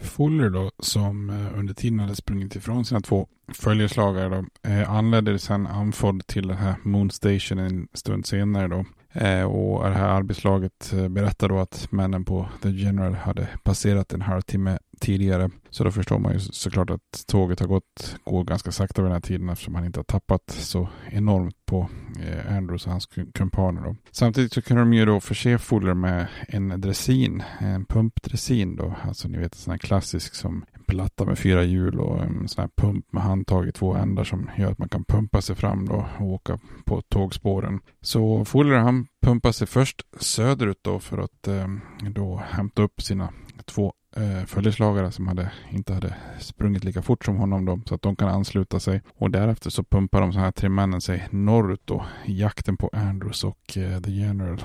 [0.00, 5.38] Fuller då, som eh, under tiden hade sprungit ifrån sina två följeslagare då, anledde anlände
[5.38, 8.84] sen andfådd till den här Moon Station en stund senare då.
[9.12, 14.12] Eh, och det här arbetslaget eh, berättar då att männen på The General hade passerat
[14.12, 15.50] en halvtimme tidigare.
[15.70, 19.14] Så då förstår man ju såklart att tåget har gått, går ganska sakta vid den
[19.14, 21.88] här tiden eftersom han inte har tappat så enormt på
[22.20, 23.82] eh, Andrews och hans kumpaner.
[23.82, 23.96] Då.
[24.10, 28.94] Samtidigt så kunde de ju då förse Fuller med en dressin, en pumpdressin då.
[29.02, 32.62] Alltså ni vet en sån här klassisk som platta med fyra hjul och en sån
[32.62, 35.88] här pump med handtag i två ändar som gör att man kan pumpa sig fram
[35.88, 37.80] då och åka på tågspåren.
[38.00, 41.68] Så Fuller han pumpade sig först söderut då för att eh,
[42.10, 43.32] då hämta upp sina
[43.64, 48.02] två eh, följeslagare som hade, inte hade sprungit lika fort som honom då, så att
[48.02, 49.02] de kan ansluta sig.
[49.14, 52.90] Och därefter så pumpar de så här tre männen sig norrut då i jakten på
[52.92, 54.62] Andrews och eh, The General.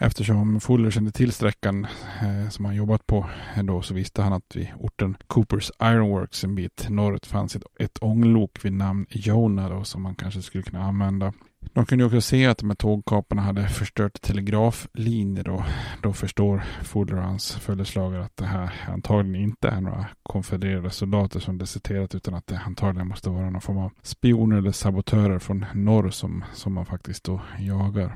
[0.00, 1.86] Eftersom Fuller kände till sträckan
[2.22, 6.44] eh, som han jobbat på eh, då så visste han att vid orten Coopers Ironworks
[6.44, 10.64] en bit norrut fanns ett, ett ånglok vid namn Jonah då, som man kanske skulle
[10.64, 11.32] kunna använda.
[11.72, 15.62] De kunde också se att de här tågkaparna hade förstört telegraflinjer och
[16.02, 21.40] då förstår Fuller och hans följeslagare att det här antagligen inte är några konfedererade soldater
[21.40, 25.64] som deserterat utan att det antagligen måste vara någon form av spioner eller sabotörer från
[25.74, 28.14] norr som, som man faktiskt då jagar.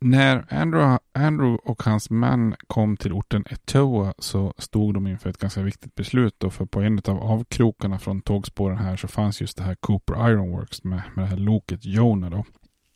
[0.00, 5.38] När Andrew, Andrew och hans män kom till orten Etowa så stod de inför ett
[5.38, 6.34] ganska viktigt beslut.
[6.38, 10.30] Då, för på en av avkrokarna från tågspåren här så fanns just det här Cooper
[10.30, 12.30] Ironworks med, med det här loket Jonah.
[12.30, 12.44] Då.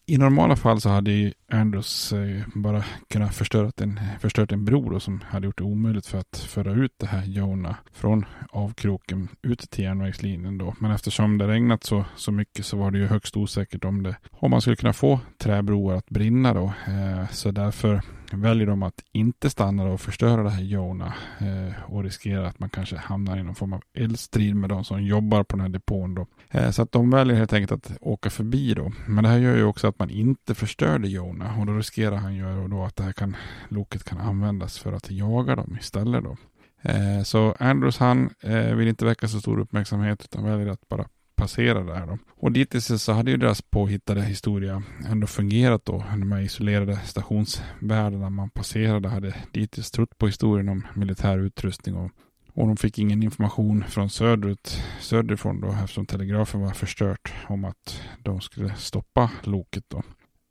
[0.07, 4.91] I normala fall så hade ju Andrews eh, bara kunnat förstört en, förstört en bro
[4.91, 9.29] då, som hade gjort det omöjligt för att föra ut det här Jonah från avkroken
[9.43, 10.75] ut till järnvägslinjen då.
[10.79, 14.17] Men eftersom det regnat så, så mycket så var det ju högst osäkert om det
[14.31, 16.65] om man skulle kunna få träbroar att brinna då.
[16.65, 18.03] Eh, så därför
[18.41, 22.71] väljer de att inte stanna och förstöra det här Jona eh, och riskera att man
[22.71, 26.15] kanske hamnar i någon form av eldstrid med de som jobbar på den här depån.
[26.15, 26.27] Då.
[26.51, 28.93] Eh, så att de väljer helt enkelt att åka förbi då.
[29.07, 32.35] Men det här gör ju också att man inte förstörde Jona och då riskerar han
[32.35, 33.37] ju då att det här kan,
[33.69, 36.37] loket kan användas för att jaga dem istället då.
[36.83, 41.07] Eh, så Andrews han eh, vill inte väcka så stor uppmärksamhet utan väljer att bara
[41.37, 42.07] passera där.
[42.07, 42.19] Då.
[42.31, 46.05] Och dittills så hade ju deras påhittade historia ändå fungerat då.
[46.11, 52.11] De här isolerade stationsvärdarna man passerade hade dittills trott på historien om militär utrustning och
[52.55, 58.03] och de fick ingen information från söderut, söderifrån då eftersom telegrafen var förstört om att
[58.23, 60.03] de skulle stoppa loket då.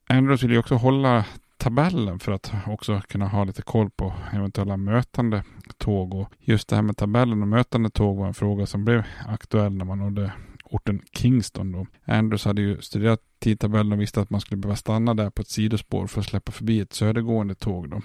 [0.08, 1.26] Andrews ville ju också hålla
[1.58, 5.44] tabellen för att också kunna ha lite koll på eventuella mötande
[5.78, 6.14] tåg.
[6.14, 9.74] Och just det här med tabellen och mötande tåg var en fråga som blev aktuell
[9.74, 10.32] när man nådde
[10.72, 11.72] orten Kingston.
[11.72, 11.88] Då.
[12.06, 15.50] Andrews hade ju studerat tidtabellen och visste att man skulle behöva stanna där på ett
[15.50, 17.90] sidospår för att släppa förbi ett södergående tåg.
[17.90, 18.02] Då.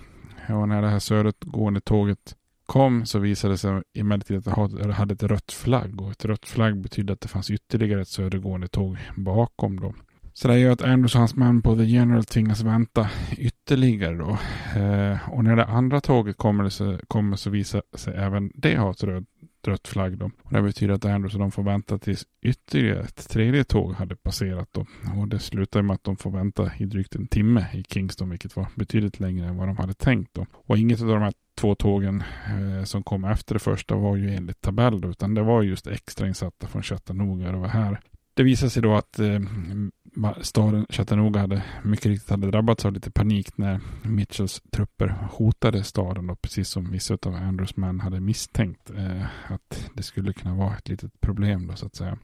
[0.54, 5.14] Och när det här södergående tåget kom så visade det sig emellertid att det hade
[5.14, 8.98] ett rött flagg och ett rött flagg betydde att det fanns ytterligare ett södergående tåg
[9.16, 9.80] bakom.
[9.80, 9.94] Då.
[10.32, 14.38] Så det gör att Andrews och hans män på The General tvingas vänta ytterligare då.
[14.80, 18.90] Eh, och när det andra tåget kommer så, kommer så visar sig även det ha
[18.90, 19.26] ett röd,
[19.68, 20.30] rött flagg då.
[20.42, 24.16] Och det betyder att Andrews och de får vänta tills ytterligare ett tredje tåg hade
[24.16, 24.86] passerat då.
[25.20, 28.56] Och det slutar med att de får vänta i drygt en timme i Kingston, vilket
[28.56, 30.46] var betydligt längre än vad de hade tänkt då.
[30.52, 34.34] Och inget av de här två tågen eh, som kom efter det första var ju
[34.34, 37.52] enligt tabell då, utan det var just extrainsatta från Chattanooga.
[37.52, 38.00] Det var här
[38.36, 39.40] det visade sig då att eh,
[40.40, 46.30] staden Chattanooga hade mycket riktigt hade drabbats av lite panik när Mitchells trupper hotade staden.
[46.30, 50.76] Och precis som vissa av Andrews män hade misstänkt eh, att det skulle kunna vara
[50.76, 51.66] ett litet problem.
[51.66, 52.18] Då, så att säga.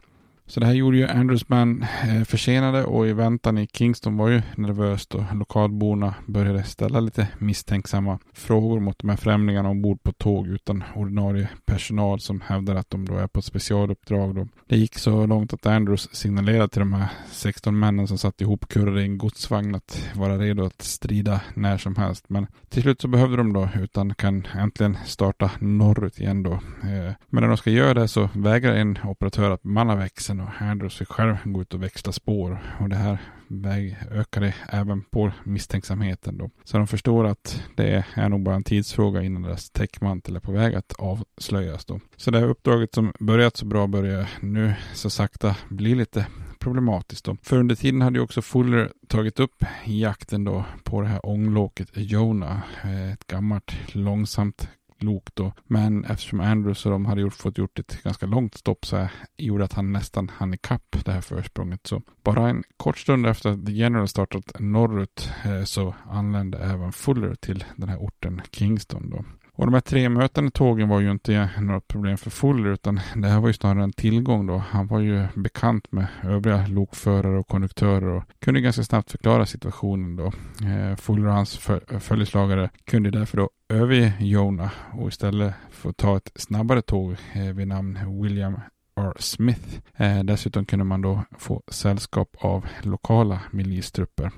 [0.47, 4.29] Så det här gjorde ju Andrewsman man eh, försenade och i väntan i Kingston var
[4.29, 10.13] ju nervöst och lokalborna började ställa lite misstänksamma frågor mot de här främlingarna ombord på
[10.13, 14.35] tåg utan ordinarie personal som hävdar att de då är på ett specialuppdrag.
[14.35, 14.49] Då.
[14.67, 18.69] Det gick så långt att Andrews signalerade till de här 16 männen som satt ihop
[18.69, 22.25] kurrade i en godsvagn att vara redo att strida när som helst.
[22.29, 26.53] Men till slut så behövde de då utan kan äntligen starta norrut igen då.
[26.53, 30.49] Eh, men när de ska göra det så vägrar en operatör att bemanna växeln och
[30.49, 32.59] härdar sig själv gå ut och växla spår.
[32.81, 33.19] Och det här
[33.49, 36.51] väg ökade även på misstänksamheten då.
[36.65, 40.53] Så de förstår att det är nog bara en tidsfråga innan deras täckmantel är på
[40.53, 42.01] väg att avslöjas då.
[42.17, 46.27] Så det här uppdraget som börjat så bra börjar nu så sakta bli lite
[46.59, 47.37] problematiskt då.
[47.43, 51.89] För under tiden hade ju också Fuller tagit upp jakten då på det här ånglåket
[51.95, 54.69] Jona, eh, Ett gammalt långsamt
[55.03, 55.53] lok då.
[55.67, 59.65] Men eftersom Andrews och de hade gjort, fått gjort ett ganska långt stopp så gjorde
[59.65, 61.87] att han nästan hann ikapp det här försprånget.
[61.87, 66.93] Så bara en kort stund efter att The General startat norrut eh, så anlände även
[66.93, 69.25] Fuller till den här orten Kingston då.
[69.63, 73.29] Och de här tre mötande tågen var ju inte något problem för Fuller utan det
[73.29, 74.57] här var ju snarare en tillgång då.
[74.57, 80.17] Han var ju bekant med övriga lokförare och konduktörer och kunde ganska snabbt förklara situationen
[80.17, 80.27] då.
[80.67, 81.59] Eh, Fuller och hans
[82.01, 87.69] följeslagare kunde därför då överge Jona och istället få ta ett snabbare tåg eh, vid
[87.69, 88.61] namn William
[89.01, 89.15] R.
[89.19, 89.81] Smith.
[89.97, 94.31] Eh, dessutom kunde man då få sällskap av lokala milistrupper.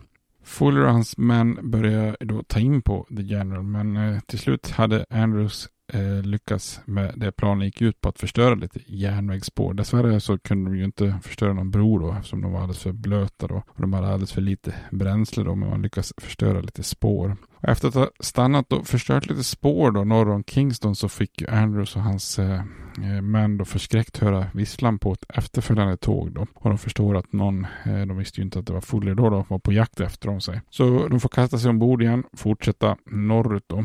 [0.45, 4.71] Fuller och hans män började då ta in på The General men eh, till slut
[4.71, 9.75] hade Andrews eh, med det planen gick ut på att förstöra lite järnvägsspår.
[9.75, 12.93] Dessvärre så kunde de ju inte förstöra någon bro då eftersom de var alldeles för
[12.93, 13.63] blöta då.
[13.69, 17.37] Och de hade alldeles för lite bränsle då men man lyckas förstöra lite spår.
[17.55, 21.41] Och efter att ha stannat och förstört lite spår då norr om Kingston så fick
[21.41, 22.63] ju Andrews och hans eh,
[23.03, 26.47] eh män då förskräckt höra visslan på ett efterföljande tåg då.
[26.55, 29.31] Och de förstår att någon, eh, de visste ju inte att det var Fuller då,
[29.31, 30.61] då var på jakt efter dem sig.
[30.71, 33.85] Så de får kasta sig ombord igen, fortsätta norrut då.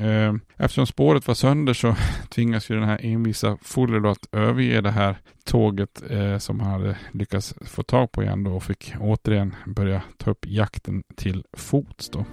[0.00, 1.94] Ehm, eftersom spåret var sönder så
[2.28, 6.70] tvingas ju den här envisa Fuller då att överge det här tåget eh, som han
[6.70, 11.44] hade lyckats få tag på igen då och fick återigen börja ta upp jakten till
[11.52, 12.24] fots då.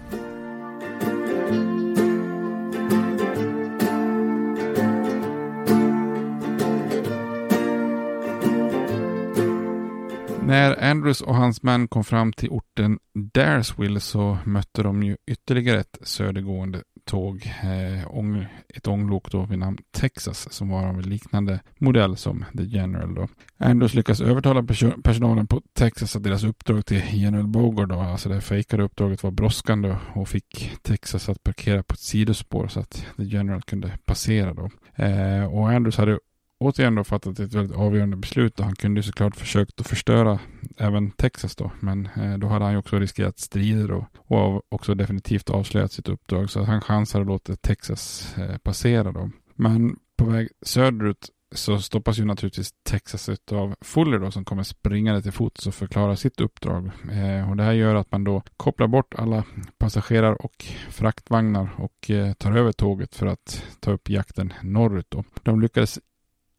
[10.47, 15.79] När Andrews och hans män kom fram till orten Daresville så mötte de ju ytterligare
[15.79, 21.09] ett södergående tåg, eh, ång, ett ånglok då vid namn Texas som var av en
[21.09, 23.27] liknande modell som The General då.
[23.57, 24.63] Andrews lyckas övertala
[25.03, 29.31] personalen på Texas att deras uppdrag till General Bogard då, alltså det fejkade uppdraget var
[29.31, 34.53] brådskande och fick Texas att parkera på ett sidospår så att The General kunde passera
[34.53, 34.69] då.
[35.03, 36.19] Eh, och Andrews hade
[36.59, 40.39] återigen då fattat ett väldigt avgörande beslut och han kunde såklart försökt att förstöra
[40.77, 41.71] även Texas då.
[41.79, 46.09] Men eh, då hade han ju också riskerat strider och, och också definitivt avslöjat sitt
[46.09, 46.49] uppdrag.
[46.49, 49.29] Så han chansade att låta Texas eh, passera då.
[49.55, 55.21] Men på väg söderut så stoppas ju naturligtvis Texas av Fuller då som kommer springande
[55.21, 56.91] till fots och förklara sitt uppdrag.
[57.11, 59.43] Eh, och det här gör att man då kopplar bort alla
[59.77, 65.23] passagerar och fraktvagnar och eh, tar över tåget för att ta upp jakten norrut då.
[65.43, 65.99] De lyckades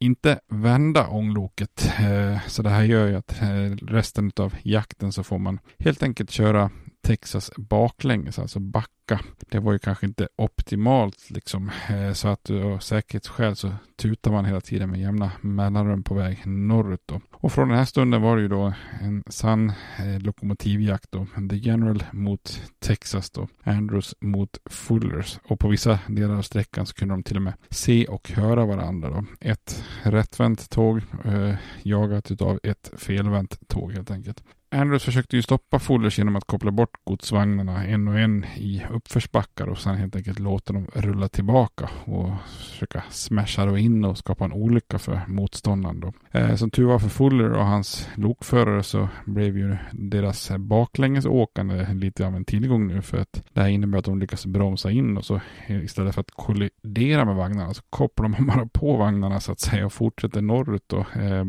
[0.00, 1.92] inte vända ångloket.
[1.98, 6.02] Eh, så det här gör ju att eh, resten av jakten så får man helt
[6.02, 6.70] enkelt köra
[7.02, 9.20] Texas baklänges, alltså backa.
[9.50, 11.70] Det var ju kanske inte optimalt liksom.
[11.90, 16.46] Eh, så att av säkerhetsskäl så tutar man hela tiden med jämna mellanrum på väg
[16.46, 17.20] norrut då.
[17.32, 21.26] Och från den här stunden var det ju då en sann eh, lokomotivjakt då.
[21.50, 23.48] The General mot Texas då.
[23.62, 25.38] Andrews mot Fullers.
[25.44, 28.66] Och på vissa delar av sträckan så kunde de till och med se och höra
[28.66, 29.24] varandra då.
[29.40, 34.42] Ett rättvänt tåg eh, jagat av ett felvänt tåg helt enkelt.
[34.70, 39.66] Andrews försökte ju stoppa Fullers genom att koppla bort godsvagnarna en och en i uppförsbackar
[39.66, 42.30] och sen helt enkelt låta dem rulla tillbaka och
[42.70, 46.00] försöka smasha då in och skapa en olycka för motståndaren.
[46.00, 46.12] Då.
[46.30, 52.26] Eh, som tur var för Fuller och hans lokförare så blev ju deras baklängesåkande lite
[52.26, 55.24] av en tillgång nu för att det här innebär att de lyckas bromsa in och
[55.24, 59.60] så istället för att kollidera med vagnarna så kopplar de bara på vagnarna så att
[59.60, 60.98] säga och fortsätter norrut då.
[60.98, 61.44] Eh,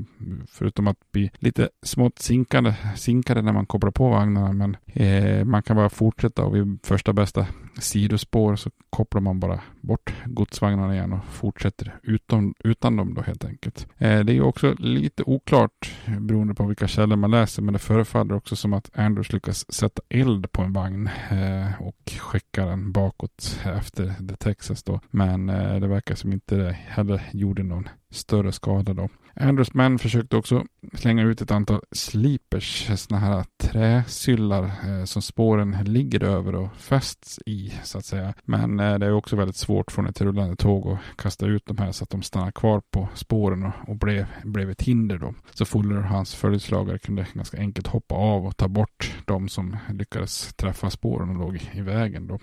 [0.47, 2.73] förutom att bli lite smått sinkande
[3.09, 7.13] sinkade när man kopplar på vagnarna men eh, man kan bara fortsätta och vid första
[7.13, 7.47] bästa
[7.79, 13.45] sidospår så kopplar man bara bort godsvagnarna igen och fortsätter utan, utan dem då helt
[13.45, 13.87] enkelt.
[13.97, 17.79] Eh, det är ju också lite oklart beroende på vilka källor man läser men det
[17.79, 22.91] förefaller också som att Andrews lyckas sätta eld på en vagn eh, och skicka den
[22.91, 24.99] bakåt efter The Texas då.
[25.11, 29.09] Men eh, det verkar som inte det heller gjorde någon större skada då.
[29.35, 35.77] Andrews män försökte också slänga ut ett antal sleepers, sådana här träsyllar eh, som spåren
[35.85, 38.33] ligger över och fästs i så att säga.
[38.45, 41.77] Men eh, det är också väldigt svårt från ett rullande tåg att kasta ut de
[41.77, 45.33] här så att de stannar kvar på spåren och, och blev, blev ett hinder då.
[45.53, 49.77] Så Fuller och hans följeslagare kunde ganska enkelt hoppa av och ta bort de som
[49.89, 52.39] lyckades träffa spåren och låg i vägen då.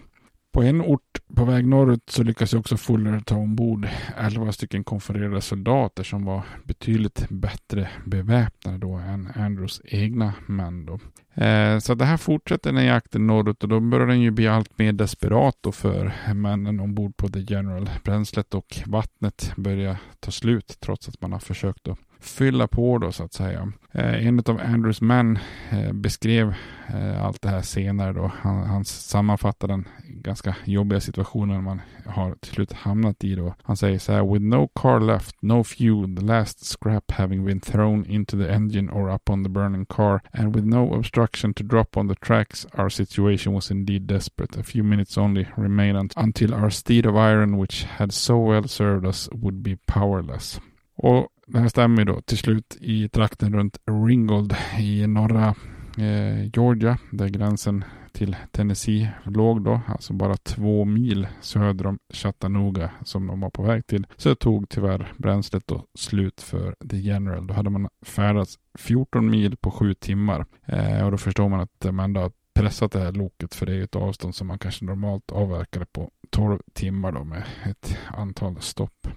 [0.57, 5.41] På en ort på väg norrut så lyckas också Fuller ta ombord 11 stycken konfererade
[5.41, 10.87] soldater som var betydligt bättre beväpnade då än Andrews egna män.
[10.87, 10.99] Då.
[11.43, 14.79] Eh, så det här fortsätter den jakten norrut och då börjar den ju bli allt
[14.79, 17.91] mer desperat då för männen ombord på The General.
[18.05, 21.99] Bränslet och vattnet börjar ta slut trots att man har försökt att
[22.29, 23.73] fylla på då så att säga.
[23.93, 25.39] Eh, en av Andrews män
[25.71, 26.55] eh, beskrev
[26.89, 28.33] eh, allt det här senare då.
[28.41, 33.55] Han, han sammanfattar den ganska jobbiga situationen man har till slut hamnat i då.
[33.63, 34.33] Han säger så här.
[34.33, 38.91] With no car left, no fuel, the last scrap having been thrown into the engine
[38.91, 42.67] or up on the burning car and with no obstruction to drop on the tracks
[42.79, 44.61] our situation was indeed desperate.
[44.61, 49.07] A few minutes only remained until our steed of iron which had so well served
[49.07, 50.61] us would be powerless.
[50.97, 55.55] Och det här stämmer då till slut i trakten runt Ringgold i norra
[55.99, 62.91] eh, Georgia där gränsen till Tennessee låg då, alltså bara två mil söder om Chattanooga
[63.05, 64.07] som de var på väg till.
[64.17, 67.47] Så tog tyvärr bränslet då slut för The General.
[67.47, 71.95] Då hade man färdats 14 mil på sju timmar eh, och då förstår man att
[71.95, 74.85] man ändå har pressat det här loket för det är ett avstånd som man kanske
[74.85, 79.09] normalt avverkade på 12 timmar då med ett antal stopp.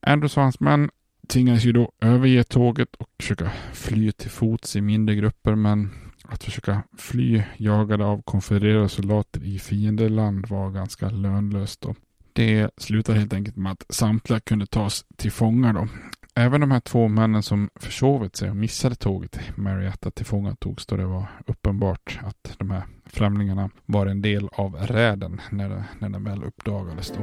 [0.00, 0.90] Andrews och hans män
[1.28, 5.90] tvingades ju då överge tåget och försöka fly till fots i mindre grupper men
[6.24, 11.80] att försöka fly jagade av konfedererade soldater i fiendeland var ganska lönlöst.
[11.80, 11.94] Då.
[12.32, 15.72] Det slutade helt enkelt med att samtliga kunde tas till fånga.
[15.72, 15.88] Då.
[16.34, 20.96] Även de här två männen som försovit sig och missade tåget till fånga tillfångatogs då
[20.96, 26.08] det var uppenbart att de här främlingarna var en del av räden när, det, när
[26.08, 27.10] den väl uppdagades.
[27.10, 27.22] Då.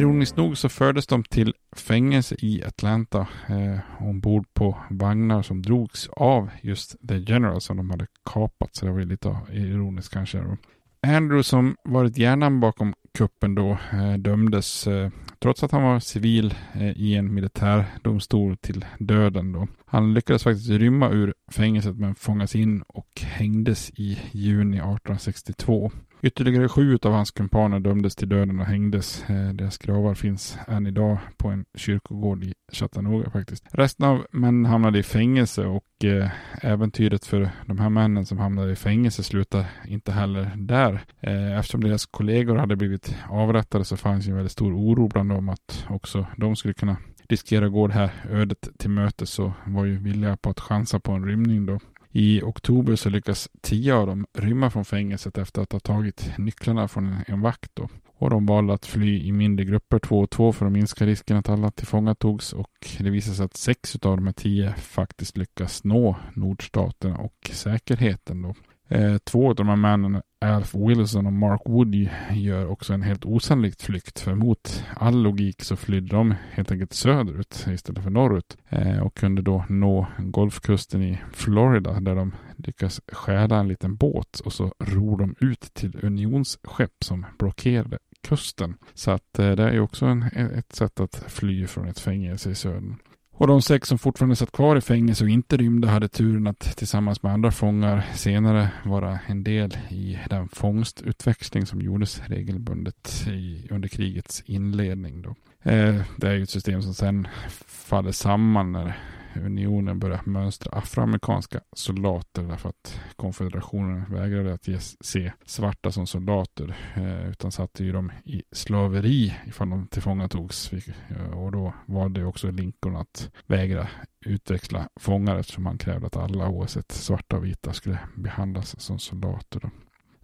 [0.00, 6.08] Ironiskt nog så fördes de till fängelse i Atlanta eh, ombord på vagnar som drogs
[6.08, 8.74] av just The General som de hade kapat.
[8.76, 10.56] Så det var ju lite ironiskt kanske.
[11.02, 16.54] Andrew som varit hjärnan bakom kuppen då eh, dömdes eh, trots att han var civil
[16.72, 19.68] eh, i en militärdomstol till döden då.
[19.86, 25.90] Han lyckades faktiskt rymma ur fängelset men fångas in och hängdes i juni 1862.
[26.22, 29.24] Ytterligare sju av hans kumpaner dömdes till döden och hängdes.
[29.30, 33.64] Eh, deras gravar finns än idag på en kyrkogård i Chattanooga faktiskt.
[33.72, 36.30] Resten av männen hamnade i fängelse och eh,
[36.62, 41.00] äventyret för de här männen som hamnade i fängelse slutar inte heller där.
[41.20, 45.48] Eh, eftersom deras kollegor hade blivit avrättade så fanns en väldigt stor oro bland dem
[45.48, 46.96] att också de skulle kunna
[47.28, 51.00] riskera att gå det här ödet till mötes så var ju villiga på att chansa
[51.00, 51.78] på en rymning då.
[52.12, 56.88] I oktober så lyckas tio av dem rymma från fängelset efter att ha tagit nycklarna
[56.88, 57.70] från en, vakt.
[57.74, 57.88] Då.
[58.16, 61.36] Och de valde att fly i mindre grupper, två och två, för att minska risken
[61.36, 62.52] att alla tillfångatogs.
[62.52, 67.50] Och det visade sig att sex av de här tio faktiskt lyckas nå nordstaterna och
[67.52, 68.42] säkerheten.
[68.42, 68.54] Då.
[68.88, 73.24] Eh, två av de här männen, Alf Wilson och Mark Woody, gör också en helt
[73.24, 74.20] osannolikt flykt.
[74.20, 78.56] För mot all logik så flydde de helt enkelt söderut istället för norrut.
[78.68, 84.40] Eh, och kunde då nå Golfkusten i Florida där de lyckas stjäla en liten båt
[84.44, 88.74] och så ror de ut till unionsskepp som blockerade kusten.
[88.94, 92.54] Så att eh, det är också en, ett sätt att fly från ett fängelse i
[92.54, 92.96] södern.
[93.40, 96.76] Och de sex som fortfarande satt kvar i fängelse och inte rymde hade turen att
[96.76, 103.66] tillsammans med andra fångar senare vara en del i den fångstutväxling som gjordes regelbundet i,
[103.70, 105.22] under krigets inledning.
[105.22, 105.28] Då.
[105.70, 107.28] Eh, det är ju ett system som sen
[107.66, 108.98] faller samman när
[109.36, 116.76] unionen började mönstra afroamerikanska soldater därför att konfederationen vägrade att ge, se svarta som soldater
[116.94, 120.72] eh, utan satte ju dem i slaveri ifall de tillfångatogs.
[120.72, 123.88] Eh, och då valde också Lincoln att vägra
[124.26, 129.70] utväxla fångar eftersom han krävde att alla oavsett svarta och vita skulle behandlas som soldater.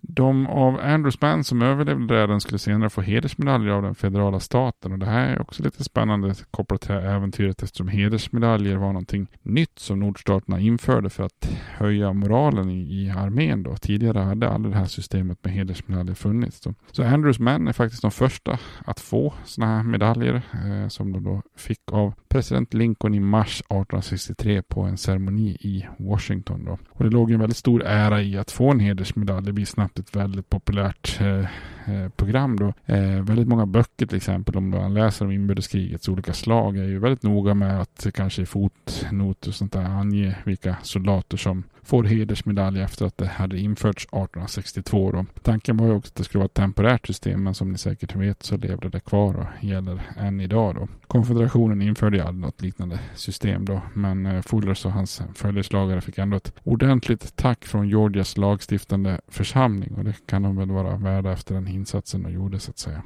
[0.09, 4.93] De av Andrews band som överlevde räden skulle senare få hedersmedaljer av den federala staten
[4.93, 9.79] och det här är också lite spännande kopplat till äventyret eftersom hedersmedaljer var någonting nytt
[9.79, 13.77] som nordstaterna införde för att höja moralen i, i armén då.
[13.77, 16.61] Tidigare hade aldrig det här systemet med hedersmedaljer funnits.
[16.61, 16.75] Då.
[16.93, 21.25] Så Andrews män är faktiskt de första att få sådana här medaljer eh, som de
[21.25, 26.65] då fick av president Lincoln i mars 1863 på en ceremoni i Washington.
[26.65, 26.79] Då.
[26.89, 29.47] Och det låg en väldigt stor ära i att få en hedersmedalj.
[29.47, 31.47] Det blir snabbt ett väldigt populärt eh,
[31.87, 32.73] Eh, program då.
[32.87, 36.99] Eh, väldigt många böcker till exempel om man läser om inbördeskrigets olika slag är ju
[36.99, 42.05] väldigt noga med att kanske i fotnot och sånt där ange vilka soldater som får
[42.05, 45.13] hedersmedalj efter att det hade införts 1862.
[45.13, 45.27] Då.
[45.43, 48.17] Tanken var ju också att det skulle vara ett temporärt system men som ni säkert
[48.17, 50.75] vet så levde det kvar och gäller än idag.
[50.75, 50.89] Då.
[51.07, 56.19] Konfederationen införde ju aldrig något liknande system då men eh, Fullers och hans följeslagare fick
[56.19, 61.33] ändå ett ordentligt tack från Georgias lagstiftande församling och det kan de väl vara värda
[61.33, 63.03] efter en insatsen de gjorde så att säga.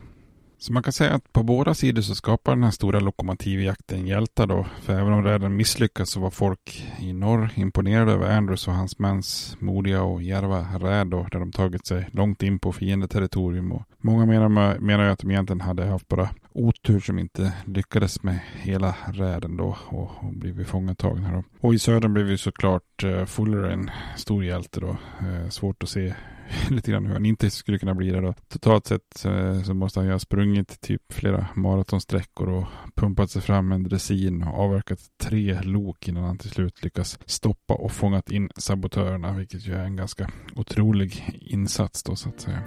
[0.58, 4.46] Så man kan säga att på båda sidor så skapar den här stora lokomotivjakten hjältar
[4.46, 4.66] då.
[4.82, 8.98] För även om räden misslyckas så var folk i norr imponerade över Andrews och hans
[8.98, 13.72] mäns modiga och järva räd då, där de tagit sig långt in på fiendeterritorium.
[13.72, 18.22] Och många menar, menar ju att de egentligen hade haft bara otur som inte lyckades
[18.22, 21.44] med hela räden då och, och blivit fångatagna då.
[21.60, 24.96] Och i södern blev ju såklart eh, uh, Fuller en stor hjälte då.
[25.22, 26.14] Uh, svårt att se
[26.70, 28.34] lite grann hur han inte skulle kunna bli det då.
[28.48, 33.42] Totalt sett uh, så måste han ju ha sprungit typ flera maratonsträckor och pumpat sig
[33.42, 38.30] fram en dressin och avverkat tre lok innan han till slut lyckas stoppa och fångat
[38.30, 42.62] in sabotörerna, vilket ju är en ganska otrolig insats då så att säga.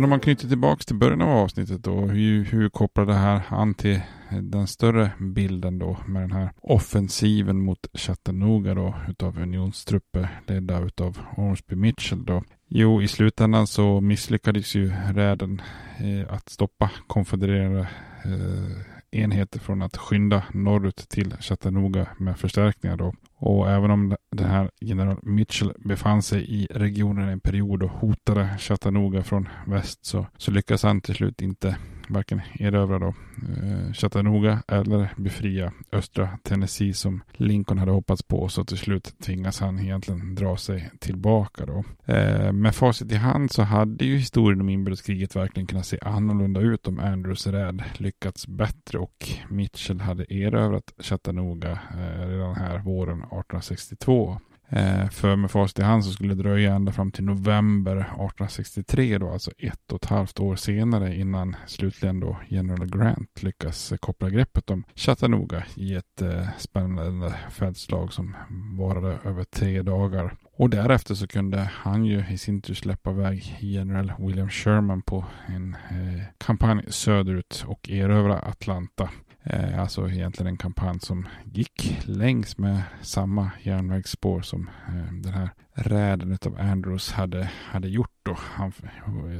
[0.00, 3.42] Men om man knyter tillbaka till början av avsnittet då, hur, hur kopplar det här
[3.48, 4.00] an till
[4.42, 11.18] den större bilden då med den här offensiven mot Chattanooga då utav unionstrupper ledda utav
[11.36, 12.44] Ormsby Mitchell då.
[12.68, 15.62] Jo, i slutändan så misslyckades ju räden
[15.98, 17.88] eh, att stoppa konfedererade
[18.24, 23.14] eh, enheter från att skynda norrut till Chattanooga med förstärkningar då.
[23.42, 28.58] Och även om den här general Mitchell befann sig i regionen en period och hotade
[28.58, 31.76] Chattanooga från väst så, så lyckades han till slut inte
[32.12, 38.48] varken erövra då eh, Chattanooga eller befria östra Tennessee som Lincoln hade hoppats på.
[38.48, 41.84] Så till slut tvingas han egentligen dra sig tillbaka då.
[42.14, 46.60] Eh, med facit i hand så hade ju historien om inbördeskriget verkligen kunnat se annorlunda
[46.60, 53.18] ut om Andrews räd lyckats bättre och Mitchell hade erövrat Chattanooga eh, redan här våren
[53.18, 54.40] 1862.
[54.72, 59.18] Eh, för med facit i hand så skulle det dröja ända fram till november 1863
[59.18, 64.30] då, alltså ett och ett halvt år senare innan slutligen då general Grant lyckas koppla
[64.30, 68.36] greppet om Chattanooga i ett eh, spännande fältslag som
[68.78, 70.34] varade över tre dagar.
[70.56, 75.24] Och därefter så kunde han ju i sin tur släppa iväg general William Sherman på
[75.46, 79.10] en eh, kampanj söderut och erövra Atlanta.
[79.42, 85.50] Eh, alltså egentligen en kampanj som gick längs med samma järnvägsspår som eh, den här
[85.74, 88.10] räden av Andrews hade, hade gjort.
[88.22, 88.36] Då.
[88.38, 88.72] Han,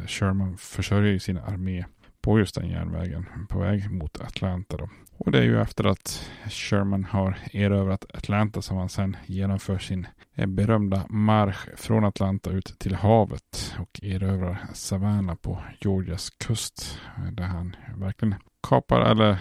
[0.06, 1.84] Sherman försörjer ju sin armé
[2.22, 4.76] på just den järnvägen på väg mot Atlanta.
[4.76, 4.88] Då.
[5.24, 10.06] Och det är ju efter att Sherman har erövrat Atlanta som han sen genomför sin
[10.34, 16.98] eh, berömda marsch från Atlanta ut till havet och erövrar Savannah på Georgias kust.
[17.16, 18.34] Eh, där han verkligen
[18.68, 19.38] kapar eller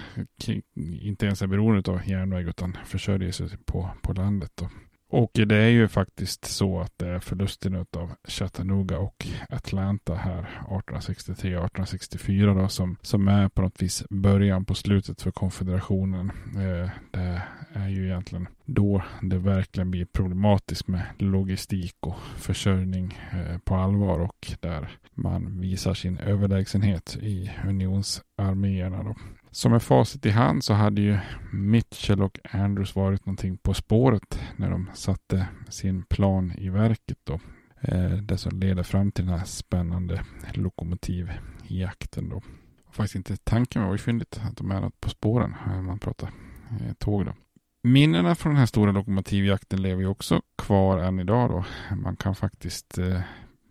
[1.01, 4.51] inte ens är beroende av järnväg utan försörjer sig på, på landet.
[4.55, 4.69] Då.
[5.12, 10.62] Och det är ju faktiskt så att det är förlusten av Chattanooga och Atlanta här
[10.70, 16.32] 1863-1864 då som, som är på något vis början på slutet för konfederationen.
[16.55, 17.41] Eh, det
[17.74, 24.20] är ju egentligen då det verkligen blir problematiskt med logistik och försörjning eh, på allvar
[24.20, 29.03] och där man visar sin överlägsenhet i unionsarméerna.
[29.03, 29.16] Då.
[29.52, 31.18] Som en facit i hand så hade ju
[31.54, 37.18] Mitchell och Andrews varit någonting på spåret när de satte sin plan i verket.
[37.24, 37.39] Då.
[37.82, 40.24] Eh, det som leder fram till den här spännande
[40.54, 42.30] lokomotivjakten.
[42.30, 42.41] Då.
[42.91, 46.32] faktiskt inte tanken var ju fyndigt att de är något på spåren när man pratar
[46.72, 47.26] eh, tåg.
[47.26, 47.34] Då.
[47.84, 51.50] Minnena från den här stora lokomotivjakten lever ju också kvar än idag.
[51.50, 51.66] Då.
[51.95, 53.22] Man kan faktiskt eh,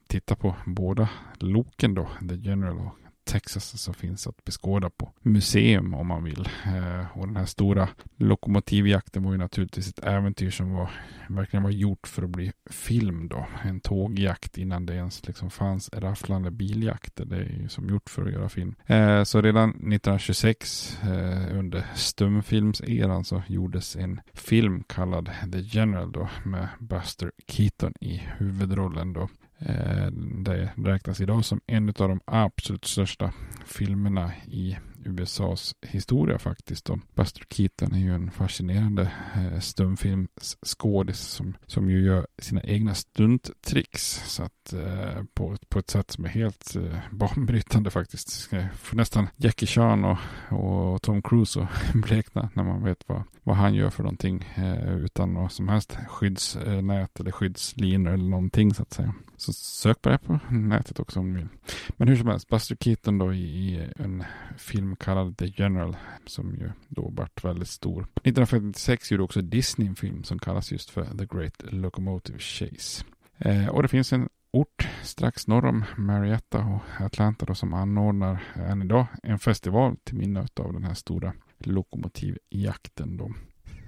[0.09, 1.09] titta på båda
[1.39, 6.49] loken då, The General och Texas som finns att beskåda på museum om man vill.
[6.65, 10.91] Eh, och den här stora lokomotivjakten var ju naturligtvis ett äventyr som var,
[11.29, 13.47] verkligen var gjort för att bli film då.
[13.65, 17.25] En tågjakt innan det ens liksom fanns rafflande biljakter.
[17.25, 18.75] Det är ju som gjort för att göra film.
[18.87, 26.29] Eh, så redan 1926 eh, under stumfilmseran så gjordes en film kallad The General då
[26.45, 29.29] med Buster Keaton i huvudrollen då.
[29.59, 30.07] Eh,
[30.45, 33.33] det räknas idag som en av de absolut största
[33.67, 34.77] filmerna i
[35.09, 36.91] USAs historia faktiskt.
[36.91, 42.95] Och Buster Keaton är ju en fascinerande eh, stumfilmsskådis som, som ju gör sina egna
[42.95, 44.23] stunttricks.
[44.27, 48.51] Så att eh, på, på ett sätt som är helt eh, banbrytande faktiskt.
[48.75, 50.19] För nästan Jackie Chan och,
[50.51, 54.97] och Tom Cruise att blekna när man vet vad, vad han gör för någonting eh,
[54.97, 59.15] utan något som helst skyddsnät eller skyddslinor eller någonting så att säga.
[59.37, 61.49] Så sök på det på nätet också om du vill.
[61.97, 64.25] Men hur som helst, Buster Keaton då i, i en
[64.57, 65.97] film kallad The General
[66.27, 68.03] som ju då vart väldigt stor.
[68.03, 73.05] 1956 gjorde också Disney en film som kallas just för The Great Locomotive Chase.
[73.39, 78.43] Eh, och det finns en ort strax norr om Marietta och Atlanta då, som anordnar
[78.55, 83.17] än idag en festival till minne av den här stora lokomotivjakten.
[83.17, 83.35] Då.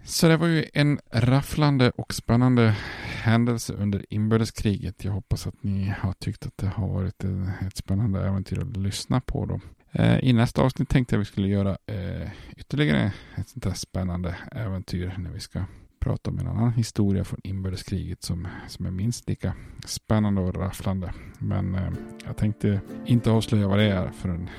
[0.04, 2.76] Så det var ju en rafflande och spännande
[3.22, 5.04] händelse under inbördeskriget.
[5.04, 7.24] Jag hoppas att ni har tyckt att det har varit
[7.66, 9.46] ett spännande äventyr att lyssna på.
[9.46, 9.60] Då.
[9.92, 13.74] Eh, I nästa avsnitt tänkte jag att vi skulle göra eh, ytterligare ett sånt här
[13.74, 15.64] spännande äventyr när vi ska
[16.00, 19.54] prata om en annan historia från inbördeskriget som, som är minst lika
[19.86, 21.12] spännande och rafflande.
[21.38, 21.92] Men eh,
[22.26, 24.50] jag tänkte inte avslöja vad det är förrän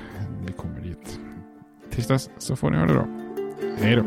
[0.45, 1.19] vi kommer dit.
[1.89, 3.07] Tills dess så får ni ha det bra.
[3.77, 4.05] Hej då!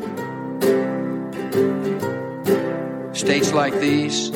[3.14, 4.33] States like these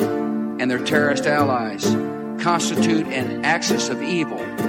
[0.61, 1.95] and their terrorist allies
[2.43, 4.68] constitute an axis of evil.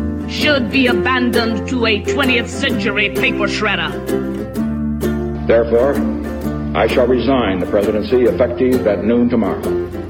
[0.31, 3.91] should be abandoned to a 20th century paper shredder.
[5.45, 5.95] Therefore,
[6.75, 10.00] I shall resign the presidency effective at noon tomorrow.